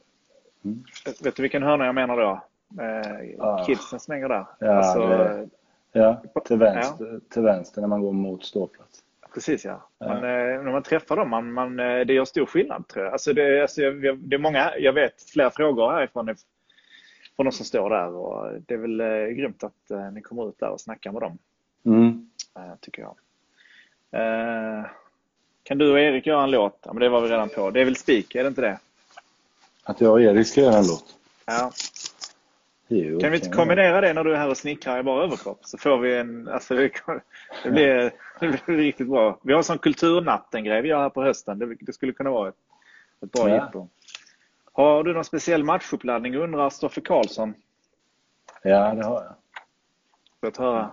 [0.63, 0.83] Mm.
[1.23, 2.41] Vet du vilken hörna jag menar då?
[2.83, 3.63] Eh, ja.
[3.65, 4.45] Kidsen som hänger där.
[4.59, 5.49] Ja, alltså, det,
[5.91, 7.19] ja till, vänster, ja.
[7.33, 9.03] till vänster när man går mot ståplats.
[9.33, 9.87] Precis ja.
[9.97, 10.07] ja.
[10.07, 13.13] Man, eh, när man träffar dem, man, man, eh, det gör stor skillnad tror jag.
[13.13, 13.81] Alltså det, alltså,
[14.15, 16.29] det är många, jag vet flera frågor härifrån
[17.35, 20.49] från de som står där och det är väl eh, grymt att eh, ni kommer
[20.49, 21.37] ut där och snackar med dem.
[21.85, 22.29] Mm.
[22.55, 23.15] Eh, tycker jag.
[25.63, 26.79] Kan du och Erik göra en låt?
[26.83, 27.71] Ja, men det var vi redan på.
[27.71, 28.79] Det är väl spik, är det inte det?
[29.83, 31.15] Att jag och Erik ska göra en låt?
[31.45, 31.71] Ja.
[32.93, 35.59] Jo, kan vi inte kombinera det när du är här och snickrar i bara överkropp?
[35.63, 36.47] Så får vi en...
[36.47, 36.91] Alltså det,
[37.63, 39.39] blir, det blir riktigt bra.
[39.41, 41.59] Vi har en sån kulturnatten-grej vi gör här på hösten.
[41.59, 42.55] Det, det skulle kunna vara ett,
[43.21, 43.65] ett bra ja.
[43.65, 43.87] jippo.
[44.71, 47.53] Har du någon speciell matchuppladdning undrar Stoffe Karlsson?
[48.63, 49.35] Ja, det har jag.
[50.41, 50.91] Låt höra.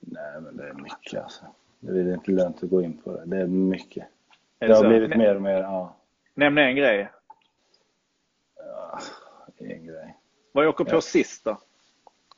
[0.00, 1.44] Nej, men det är mycket alltså.
[1.80, 3.24] Det är inte lönt att gå in på det.
[3.26, 4.06] Det är mycket.
[4.58, 5.96] Är det, det har blivit mer och mer, ja.
[6.34, 7.10] Nämn en grej.
[8.56, 8.98] Ja,
[9.56, 10.16] en grej.
[10.52, 11.00] Vad åker på ja.
[11.00, 11.58] sist då?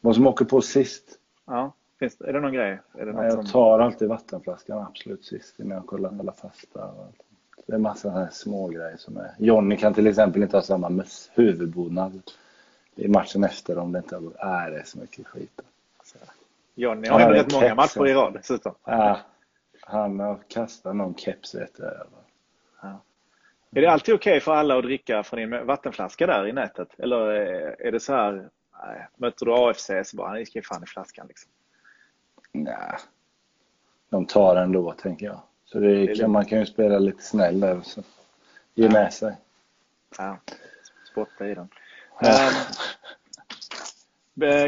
[0.01, 1.19] Vad som åker på sist?
[1.45, 2.81] Ja, finns det, är det någon grej?
[2.95, 3.47] Är det ja, jag som...
[3.47, 6.85] tar alltid vattenflaskan absolut sist innan jag kollar alla fasta.
[6.85, 7.23] Och allt.
[7.67, 9.35] Det är massa här små grejer som är.
[9.39, 11.05] Johnny kan till exempel inte ha samma
[11.35, 12.23] huvudbonad
[12.95, 15.61] i matchen efter om det inte är det så mycket skit.
[16.75, 18.75] Johnny har ju rätt många matcher i rad dessutom.
[18.85, 19.21] Ja,
[19.81, 21.93] han har kastat någon keps vet jag.
[22.83, 23.03] Ja.
[23.75, 26.89] Är det alltid okej okay för alla att dricka från din vattenflaska där i nätet?
[26.99, 27.19] Eller
[27.81, 28.49] är det så här,
[28.83, 31.51] nej, möter du AFC så bara, ni ska ju fan i flaskan liksom?
[32.53, 32.97] Nej,
[34.11, 35.41] de tar ändå tänker jag.
[35.73, 38.03] Så det kan, man kan ju spela lite snäll där och så
[38.75, 38.91] ge ja.
[38.93, 39.37] med sig.
[40.19, 40.39] Ja,
[41.13, 41.69] spotta i den.
[42.21, 42.51] Ja.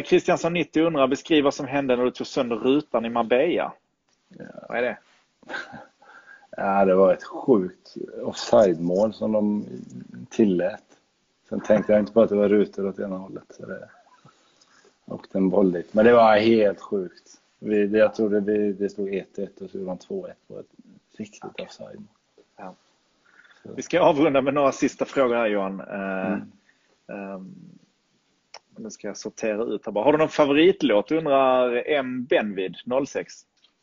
[0.02, 3.72] Kristiansson 90 undrar, beskriv vad som hände när du tog sönder rutan i Marbella.
[4.28, 4.44] Ja.
[4.68, 4.98] Vad är det?
[6.56, 9.66] Ja, det var ett sjukt offside-mål som de
[10.30, 10.84] tillät.
[11.48, 13.44] Sen tänkte jag inte på att det var rutor åt ena hållet.
[13.50, 13.88] Så det
[15.06, 15.94] åkte en boll dit.
[15.94, 17.40] Men det var helt sjukt.
[17.64, 20.66] Vi, jag tror det, det stod 1-1 och så gjorde de 2-1 på ett
[21.16, 21.66] riktigt okay.
[21.66, 22.04] offside.
[22.56, 22.74] Ja.
[23.76, 25.80] Vi ska avrunda med några sista frågor här Johan.
[25.80, 26.42] Eh, mm.
[27.06, 27.54] Um,
[28.76, 30.04] nu ska jag sortera ut här bara.
[30.04, 32.26] Har du någon favoritlåt undrar M.
[32.30, 33.32] Benvid 06?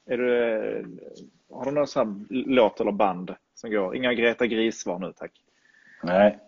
[0.06, 0.98] Är du,
[1.50, 3.96] har du någon sån låt eller band som går?
[3.96, 5.32] Inga Greta Gris-svar nu tack.
[6.04, 6.40] Nej.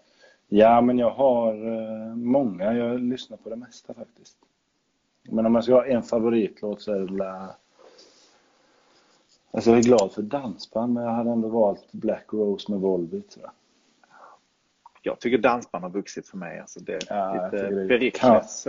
[0.47, 2.73] Ja, men jag har uh, många.
[2.73, 4.37] Jag lyssnar på det mesta faktiskt.
[5.23, 7.21] Men om jag ska ha en favoritlåt så är det väl...
[9.51, 13.29] Alltså jag är glad för dansband, men jag hade ändå valt Black Rose med Volbeat
[13.29, 13.51] tror jag.
[15.05, 16.59] Jag tycker dansband har vuxit för mig.
[16.59, 18.67] Alltså det är lite Pericles.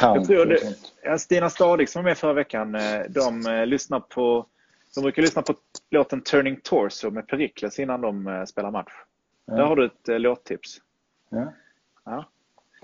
[0.00, 4.46] Jag tror det, Stina Stadig som var med förra veckan, eh, de eh, lyssnar på
[4.94, 5.54] de brukar lyssna på
[5.90, 8.92] låten Turning Torso med Pericles innan de eh, spelar match.
[9.44, 9.54] Ja.
[9.54, 10.80] Där har du ett låttips.
[11.28, 11.52] Ja.
[12.04, 12.24] ja.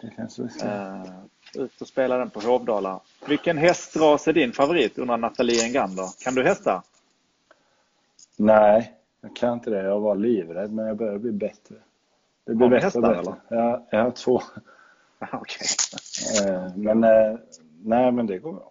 [0.00, 0.66] Det kanske vi ska.
[0.66, 1.24] Uh,
[1.56, 3.00] ut och spela den på Hovdala.
[3.26, 4.98] Vilken hästras är din favorit?
[4.98, 6.24] undrar Nathalie Engander.
[6.24, 6.82] Kan du hästar?
[8.36, 9.82] Nej, jag kan inte det.
[9.82, 11.74] Jag var livrädd, men jag börjar bli bättre.
[12.44, 13.18] Det blir bättre och bättre.
[13.18, 13.34] Eller?
[13.48, 14.34] Ja, jag har två.
[15.32, 15.66] okay.
[16.46, 17.38] Eh, men eh,
[17.82, 18.70] nej, men det går bra.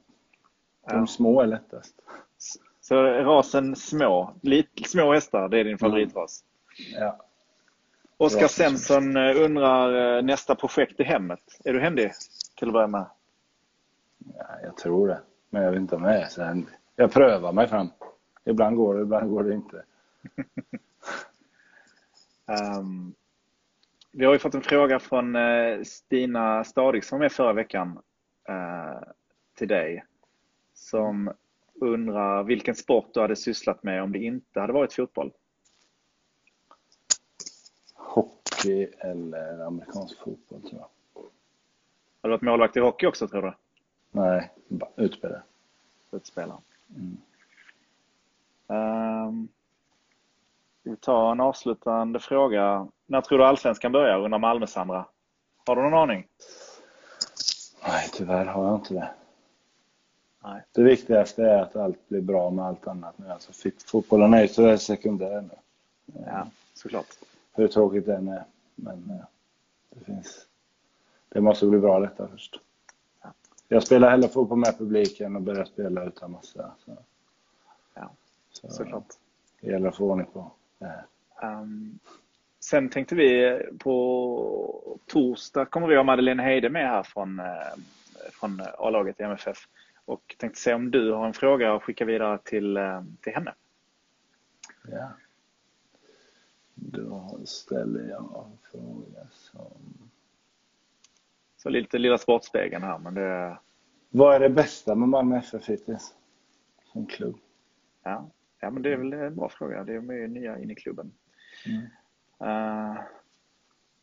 [0.89, 1.07] De ja.
[1.07, 1.95] små är lättast.
[2.81, 6.43] Så rasen små, lite, små hästar, det är din favoritras?
[6.91, 7.03] Mm.
[7.03, 7.17] Ja.
[8.17, 11.39] Oskar Svensson undrar nästa projekt i hemmet.
[11.63, 12.11] Är du händig?
[12.61, 13.05] Till att börja med?
[14.37, 15.21] Ja, jag tror det.
[15.49, 16.63] Men jag vet inte om jag är så
[16.95, 17.89] Jag prövar mig fram.
[18.45, 19.83] Ibland går det, ibland går det inte.
[22.77, 23.15] um,
[24.11, 27.99] vi har ju fått en fråga från uh, Stina Stadig som var med förra veckan
[28.49, 29.01] uh,
[29.55, 30.05] till dig.
[30.73, 31.33] Som
[31.75, 35.31] undrar vilken sport du hade sysslat med om det inte hade varit fotboll?
[37.93, 40.89] Hockey eller amerikansk fotboll tror jag.
[42.21, 43.53] Har du varit målvakt i hockey också tror du?
[44.11, 44.51] Nej,
[44.95, 45.41] utspelare.
[46.11, 46.57] utspelare.
[46.95, 47.17] Mm.
[49.27, 49.47] Um,
[50.83, 52.87] vi tar en avslutande fråga.
[53.05, 55.05] När tror du Allsvenskan börjar under Malmös Sandra?
[55.65, 56.27] Har du någon aning?
[57.87, 59.09] Nej, tyvärr har jag inte det.
[60.43, 60.61] Nej.
[60.71, 63.29] Det viktigaste är att allt blir bra med allt annat nu.
[63.29, 65.55] Alltså, fotbollen är ju tyvärr sekundär nu.
[66.25, 67.07] Ja, såklart.
[67.53, 68.43] Hur tråkigt det än är.
[68.75, 69.25] Men eh,
[69.89, 70.47] det finns...
[71.33, 72.59] Det måste bli bra detta först.
[73.21, 73.33] Ja.
[73.67, 76.71] Jag spelar hellre fotboll med publiken och börjar spela utan massa.
[76.85, 76.97] Så.
[77.93, 78.11] Ja,
[78.51, 79.07] så, såklart.
[79.61, 81.05] Det gäller att få ordning på det här.
[81.61, 81.99] Um,
[82.59, 87.45] sen tänkte vi på torsdag kommer vi ha Madeleine Heide med här från, eh,
[88.31, 89.57] från A-laget i MFF.
[90.05, 93.53] Och tänkte se om du har en fråga att skicka vidare till, eh, till henne.
[94.87, 95.11] Ja.
[96.73, 100.10] Då ställer jag en fråga som...
[101.63, 103.57] Så lite Lilla Sportspegeln här, men det...
[104.09, 106.15] Vad är det bästa med Malmö FF hittills?
[106.83, 107.37] Som klubb?
[108.03, 108.29] Ja.
[108.59, 109.83] ja, men det är väl en bra fråga.
[109.83, 111.11] Det är ju nya in i klubben.
[111.65, 111.81] Mm.
[112.43, 113.01] Uh,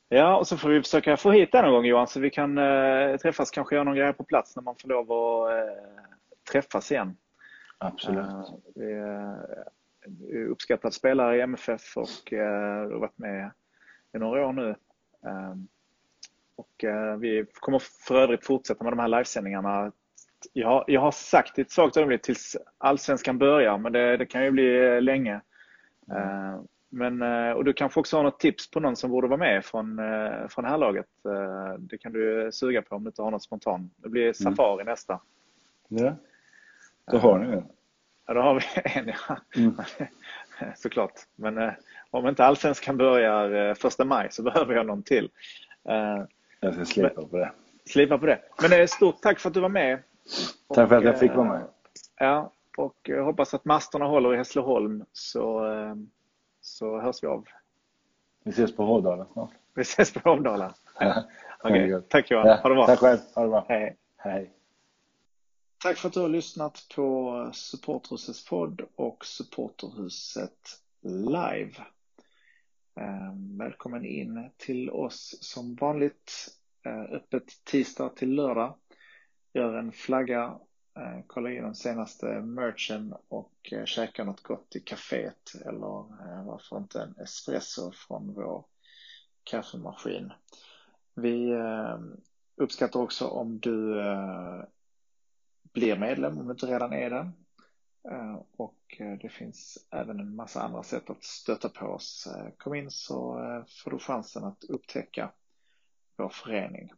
[0.08, 2.58] ja, och så får vi försöka få hit den någon gång Johan, så vi kan
[2.58, 5.74] uh, träffas, kanske göra någon grej på plats när man får lov att uh,
[6.52, 7.16] träffas igen.
[7.78, 8.26] Absolut.
[8.74, 13.50] vi, uppskattad spelare i MFF och har varit med
[14.14, 14.74] i några år nu.
[16.58, 19.92] Och eh, vi kommer för övrigt fortsätta med de här livesändningarna.
[20.52, 24.26] Jag har, jag har sagt i ett svagt ögonblick tills allsvenskan börjar, men det, det
[24.26, 25.40] kan ju bli eh, länge.
[26.10, 26.66] Mm.
[26.90, 30.00] Men, och du kanske också har något tips på någon som borde vara med från,
[30.48, 31.06] från det här laget.
[31.78, 33.92] Det kan du suga på om du inte har något spontant.
[33.96, 34.34] Det blir mm.
[34.34, 34.90] Safari mm.
[34.90, 35.20] nästa.
[35.88, 36.16] Ja,
[37.10, 37.64] då har ni en.
[38.26, 38.64] Ja, då har vi
[39.00, 39.38] en ja.
[39.56, 39.76] Mm.
[40.76, 41.12] Såklart.
[41.36, 41.72] Men eh,
[42.10, 45.30] om inte allsvenskan börjar eh, första maj så behöver jag någon till.
[46.60, 47.52] Eh, jag ska slipa på det.
[47.84, 48.40] Slipa på det.
[48.62, 50.02] Men eh, stort tack för att du var med.
[50.74, 51.60] Tack för att jag fick vara med.
[51.60, 51.66] Eh,
[52.18, 55.94] ja, och jag hoppas att masterna håller i Hässleholm så, eh,
[56.60, 57.44] så hörs vi av.
[58.44, 59.50] Vi ses på Hovdala snart.
[59.74, 60.74] Vi ses på Hovdala.
[61.00, 61.24] Ja.
[61.62, 62.08] Okej, okay.
[62.08, 62.58] tack Johan.
[62.58, 62.86] Ha det bra.
[62.86, 63.18] Tack själv.
[63.34, 63.66] Ha det bra.
[63.68, 63.96] Hej.
[64.16, 64.52] Hej.
[65.82, 71.72] Tack för att du har lyssnat på Supporterhusets podd och Supporterhuset live.
[72.98, 76.48] Ehm, välkommen in till oss som vanligt.
[76.86, 78.78] Eh, öppet tisdag till lördag.
[79.54, 80.58] Gör en flagga,
[80.96, 86.76] eh, kolla in den senaste merchen och eh, käka något gott i kaféet eller varför
[86.76, 88.64] inte en espresso från vår
[89.44, 90.32] kaffemaskin.
[91.14, 92.16] Vi ehm,
[92.56, 93.94] uppskattar också om du
[95.72, 97.32] blir medlem om du inte redan är det.
[98.10, 102.26] Eh, och eh, det finns även en massa andra sätt att stötta på oss.
[102.26, 103.34] Eh, kom in så
[103.68, 105.32] får du chansen att upptäcka
[106.16, 106.92] vår förening.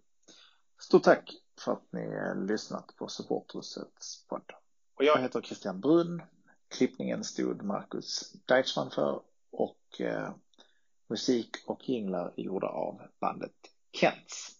[0.78, 1.32] Stort tack
[1.64, 4.52] för att ni lyssnat på Supportrusets podd.
[4.94, 6.22] Och jag heter Christian Brun.
[6.68, 10.00] Klippningen stod Marcus Deichmann för och
[11.06, 13.54] musik och jinglar gjorda av bandet
[13.92, 14.59] Kents.